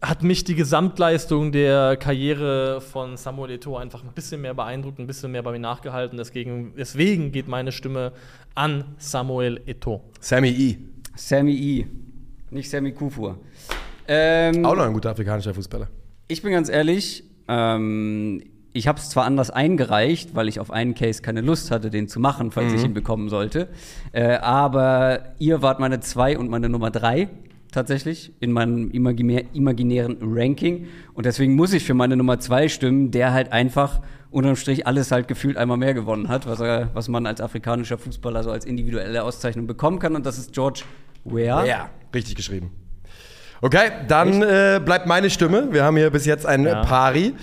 hat 0.00 0.22
mich 0.22 0.44
die 0.44 0.54
Gesamtleistung 0.54 1.50
der 1.50 1.96
Karriere 1.96 2.80
von 2.80 3.16
Samuel 3.16 3.58
Eto'o 3.58 3.76
einfach 3.78 4.04
ein 4.04 4.12
bisschen 4.14 4.40
mehr 4.40 4.54
beeindruckt, 4.54 5.00
ein 5.00 5.08
bisschen 5.08 5.32
mehr 5.32 5.42
bei 5.42 5.50
mir 5.50 5.58
nachgehalten. 5.58 6.16
Deswegen, 6.18 6.74
deswegen 6.76 7.32
geht 7.32 7.48
meine 7.48 7.72
Stimme 7.72 8.12
an 8.54 8.84
Samuel 8.98 9.60
Eto'o. 9.66 10.02
Sammy 10.20 10.50
E. 10.50 10.78
Sammy 11.16 11.52
E. 11.52 11.86
Nicht 12.50 12.70
Sammy 12.70 12.92
Kufur. 12.92 13.38
Ähm, 14.06 14.64
Auch 14.64 14.76
noch 14.76 14.84
ein 14.84 14.92
guter 14.92 15.10
afrikanischer 15.10 15.52
Fußballer. 15.52 15.88
Ich 16.28 16.42
bin 16.42 16.52
ganz 16.52 16.68
ehrlich, 16.68 17.24
ähm, 17.48 18.42
ich 18.72 18.86
habe 18.86 18.98
es 18.98 19.08
zwar 19.10 19.24
anders 19.24 19.50
eingereicht, 19.50 20.34
weil 20.34 20.48
ich 20.48 20.60
auf 20.60 20.70
einen 20.70 20.94
Case 20.94 21.22
keine 21.22 21.40
Lust 21.40 21.70
hatte, 21.70 21.90
den 21.90 22.08
zu 22.08 22.20
machen, 22.20 22.50
falls 22.50 22.72
ich 22.72 22.84
ihn 22.84 22.94
bekommen 22.94 23.28
sollte. 23.28 23.68
Äh, 24.12 24.36
aber 24.36 25.34
ihr 25.38 25.62
wart 25.62 25.80
meine 25.80 26.00
zwei 26.00 26.38
und 26.38 26.50
meine 26.50 26.68
Nummer 26.68 26.90
drei 26.90 27.28
tatsächlich 27.72 28.32
in 28.40 28.52
meinem 28.52 28.90
imaginär, 28.90 29.44
imaginären 29.52 30.18
Ranking. 30.22 30.86
Und 31.14 31.26
deswegen 31.26 31.54
muss 31.54 31.72
ich 31.72 31.84
für 31.84 31.94
meine 31.94 32.16
Nummer 32.16 32.38
zwei 32.40 32.68
stimmen, 32.68 33.10
der 33.10 33.32
halt 33.32 33.52
einfach 33.52 34.00
unterm 34.30 34.56
Strich 34.56 34.86
alles 34.86 35.10
halt 35.10 35.28
gefühlt 35.28 35.56
einmal 35.56 35.76
mehr 35.76 35.94
gewonnen 35.94 36.28
hat, 36.28 36.46
was, 36.46 36.60
er, 36.60 36.90
was 36.94 37.08
man 37.08 37.26
als 37.26 37.40
afrikanischer 37.40 37.98
Fußballer 37.98 38.42
so 38.42 38.50
als 38.50 38.64
individuelle 38.64 39.22
Auszeichnung 39.22 39.66
bekommen 39.66 39.98
kann. 39.98 40.14
Und 40.16 40.26
das 40.26 40.38
ist 40.38 40.52
George 40.52 40.82
Weah. 41.24 41.64
Ja, 41.64 41.90
richtig 42.14 42.36
geschrieben. 42.36 42.70
Okay, 43.60 43.90
dann 44.06 44.42
äh, 44.42 44.80
bleibt 44.84 45.06
meine 45.06 45.30
Stimme. 45.30 45.68
Wir 45.72 45.82
haben 45.82 45.96
hier 45.96 46.10
bis 46.10 46.26
jetzt 46.26 46.46
ein 46.46 46.64
Ja. 46.64 46.82
Pari. 46.82 47.34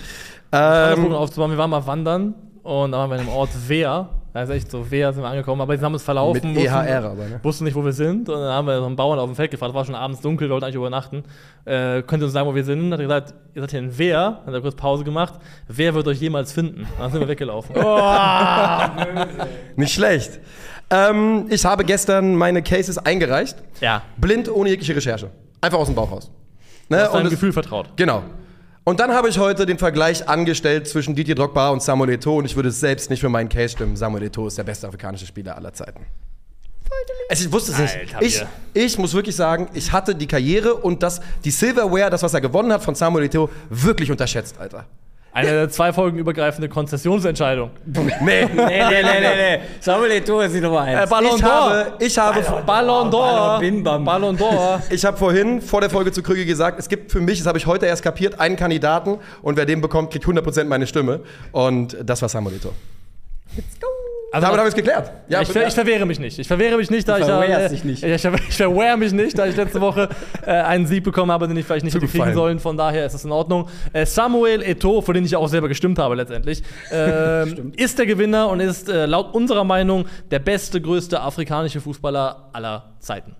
Ähm, 0.56 1.12
aufzubauen. 1.12 1.50
Wir 1.50 1.58
waren 1.58 1.70
mal 1.70 1.86
wandern 1.86 2.34
und 2.62 2.92
da 2.92 2.98
waren 2.98 3.10
wir 3.10 3.16
in 3.16 3.22
einem 3.22 3.30
Ort 3.30 3.50
Wehr. 3.68 4.08
Da 4.32 4.42
ist 4.42 4.50
echt 4.50 4.70
so 4.70 4.90
Wehr 4.90 5.14
sind 5.14 5.22
wir 5.22 5.30
angekommen, 5.30 5.62
aber 5.62 5.72
jetzt 5.72 5.82
haben 5.82 5.92
wir 5.92 5.96
uns 5.96 6.02
verlaufen. 6.02 6.52
Mit 6.52 6.56
wussten- 6.62 6.66
EHR 6.86 7.04
aber, 7.04 7.14
ne? 7.24 7.40
Wussten 7.42 7.64
nicht, 7.64 7.74
wo 7.74 7.82
wir 7.82 7.92
sind. 7.94 8.28
Und 8.28 8.38
dann 8.38 8.52
haben 8.52 8.66
wir 8.66 8.78
so 8.80 8.84
einen 8.84 8.94
Bauern 8.94 9.18
auf 9.18 9.30
dem 9.30 9.34
Feld 9.34 9.50
gefragt. 9.50 9.70
Es 9.70 9.74
war 9.74 9.84
schon 9.86 9.94
abends 9.94 10.20
dunkel, 10.20 10.48
wir 10.48 10.52
wollten 10.52 10.64
eigentlich 10.64 10.76
übernachten. 10.76 11.24
Äh, 11.64 12.02
könnt 12.02 12.22
ihr 12.22 12.26
uns 12.26 12.34
sagen, 12.34 12.46
wo 12.46 12.54
wir 12.54 12.62
sind? 12.64 12.92
Hat 12.92 13.00
er 13.00 13.04
gesagt, 13.06 13.34
ihr 13.54 13.62
seid 13.62 13.70
hier 13.70 13.80
in 13.80 13.96
Wehr. 13.98 14.40
Hat 14.44 14.52
er 14.52 14.60
kurz 14.60 14.74
Pause 14.74 15.04
gemacht. 15.04 15.34
Wer 15.68 15.94
wird 15.94 16.06
euch 16.06 16.20
jemals 16.20 16.52
finden? 16.52 16.86
Dann 16.98 17.10
sind 17.10 17.20
wir 17.20 17.28
weggelaufen. 17.28 17.74
nicht 19.76 19.94
schlecht. 19.94 20.38
Ähm, 20.90 21.46
ich 21.48 21.64
habe 21.64 21.84
gestern 21.84 22.36
meine 22.36 22.62
Cases 22.62 22.98
eingereicht. 22.98 23.56
ja. 23.80 24.02
Blind, 24.18 24.50
ohne 24.54 24.68
jegliche 24.70 24.94
Recherche. 24.94 25.30
Einfach 25.60 25.78
aus 25.78 25.86
dem 25.86 25.96
Bauch 25.96 26.12
raus. 26.12 26.30
Ne? 26.88 27.00
Hast 27.00 27.14
deinem 27.14 27.30
Gefühl 27.30 27.52
vertraut. 27.52 27.88
Genau. 27.96 28.22
Und 28.88 29.00
dann 29.00 29.12
habe 29.12 29.28
ich 29.28 29.36
heute 29.38 29.66
den 29.66 29.78
Vergleich 29.78 30.28
angestellt 30.28 30.86
zwischen 30.86 31.16
Didier 31.16 31.34
Drogba 31.34 31.70
und 31.70 31.82
Samuel 31.82 32.10
Eto'o 32.10 32.38
und 32.38 32.44
ich 32.44 32.54
würde 32.54 32.70
selbst 32.70 33.10
nicht 33.10 33.18
für 33.18 33.28
meinen 33.28 33.48
Case 33.48 33.70
stimmen. 33.70 33.96
Samuel 33.96 34.28
Eto'o 34.28 34.46
ist 34.46 34.58
der 34.58 34.62
beste 34.62 34.86
afrikanische 34.86 35.26
Spieler 35.26 35.56
aller 35.56 35.72
Zeiten. 35.72 36.06
Es, 37.28 37.40
ich 37.40 37.50
wusste 37.50 37.72
es 37.72 37.78
nicht. 37.80 38.16
Ich, 38.20 38.46
ich 38.74 38.96
muss 38.96 39.12
wirklich 39.12 39.34
sagen, 39.34 39.68
ich 39.74 39.90
hatte 39.90 40.14
die 40.14 40.28
Karriere 40.28 40.76
und 40.76 41.02
das, 41.02 41.20
die 41.44 41.50
Silverware, 41.50 42.10
das, 42.10 42.22
was 42.22 42.32
er 42.32 42.40
gewonnen 42.40 42.72
hat 42.72 42.84
von 42.84 42.94
Samuel 42.94 43.28
Eto'o, 43.28 43.48
wirklich 43.70 44.08
unterschätzt, 44.08 44.54
Alter. 44.60 44.86
Eine 45.36 45.68
zwei 45.68 45.92
Folgen 45.92 46.16
übergreifende 46.16 46.66
Konzessionsentscheidung. 46.68 47.70
Nee. 47.84 48.12
Nee, 48.22 48.46
nee, 48.56 48.56
nee, 48.56 49.02
nee, 49.02 49.20
nee. 49.20 49.60
Samuel 49.80 50.12
Eto'o 50.12 50.40
ist 50.46 50.54
die 50.54 50.62
Nummer 50.62 50.80
eins. 50.80 51.04
Äh, 51.04 51.06
Ballon 51.06 51.36
Ich 51.36 51.42
d'Or. 51.42 51.50
habe, 51.50 51.92
ich 51.98 52.18
habe, 52.18 52.62
Ballon 52.64 53.10
d'Or. 53.10 54.02
Ballon 54.04 54.36
d'Or. 54.38 54.80
ich 54.88 55.04
habe 55.04 55.16
vorhin 55.18 55.60
vor 55.60 55.82
der 55.82 55.90
Folge 55.90 56.10
zu 56.10 56.22
Krüge 56.22 56.46
gesagt, 56.46 56.78
es 56.78 56.88
gibt 56.88 57.12
für 57.12 57.20
mich, 57.20 57.38
das 57.38 57.46
habe 57.46 57.58
ich 57.58 57.66
heute 57.66 57.84
erst 57.84 58.02
kapiert, 58.02 58.40
einen 58.40 58.56
Kandidaten 58.56 59.18
und 59.42 59.58
wer 59.58 59.66
den 59.66 59.82
bekommt, 59.82 60.10
kriegt 60.10 60.24
100% 60.24 60.64
meine 60.64 60.86
Stimme. 60.86 61.20
Und 61.52 61.98
das 62.02 62.22
war 62.22 62.30
Samuel 62.30 62.56
Eto'o. 62.56 62.70
Also 64.36 64.48
Damit 64.48 64.58
habe 64.58 64.68
ich 64.68 64.74
es 64.74 64.76
geklärt. 64.76 65.12
Ja, 65.28 65.40
ich, 65.40 65.48
ver 65.48 65.66
ich 65.66 65.72
verwehre 65.72 66.04
mich 66.04 66.20
nicht. 66.20 66.38
Ich 66.38 66.46
verwehre 66.46 66.76
mich 66.76 66.90
nicht, 66.90 67.08
da 67.08 67.16
Du 67.16 67.24
ich 67.24 67.48
äh, 67.48 67.68
dich 67.70 67.84
nicht. 67.84 68.02
Ich, 68.02 68.20
ver 68.20 68.34
ich 68.34 68.54
verwehre 68.54 68.98
mich 68.98 69.12
nicht, 69.12 69.38
da 69.38 69.46
ich 69.46 69.56
letzte 69.56 69.80
Woche 69.80 70.10
äh, 70.44 70.50
einen 70.50 70.86
Sieg 70.86 71.04
bekommen 71.04 71.32
habe, 71.32 71.48
den 71.48 71.56
ich 71.56 71.64
vielleicht 71.64 71.86
nicht 71.86 71.94
hätte 71.94 72.06
kriegen 72.06 72.34
sollen. 72.34 72.58
Von 72.58 72.76
daher 72.76 73.06
ist 73.06 73.14
es 73.14 73.24
in 73.24 73.32
Ordnung. 73.32 73.70
Äh, 73.94 74.04
Samuel 74.04 74.60
Eto'o, 74.60 75.00
für 75.00 75.14
den 75.14 75.24
ich 75.24 75.34
auch 75.36 75.48
selber 75.48 75.68
gestimmt 75.68 75.98
habe 75.98 76.16
letztendlich, 76.16 76.62
ähm, 76.92 77.72
ist 77.76 77.98
der 77.98 78.04
Gewinner 78.04 78.50
und 78.50 78.60
ist 78.60 78.90
äh, 78.90 79.06
laut 79.06 79.34
unserer 79.34 79.64
Meinung 79.64 80.04
der 80.30 80.40
beste, 80.40 80.82
größte 80.82 81.18
afrikanische 81.18 81.80
Fußballer 81.80 82.50
aller 82.52 82.92
Zeiten. 83.00 83.36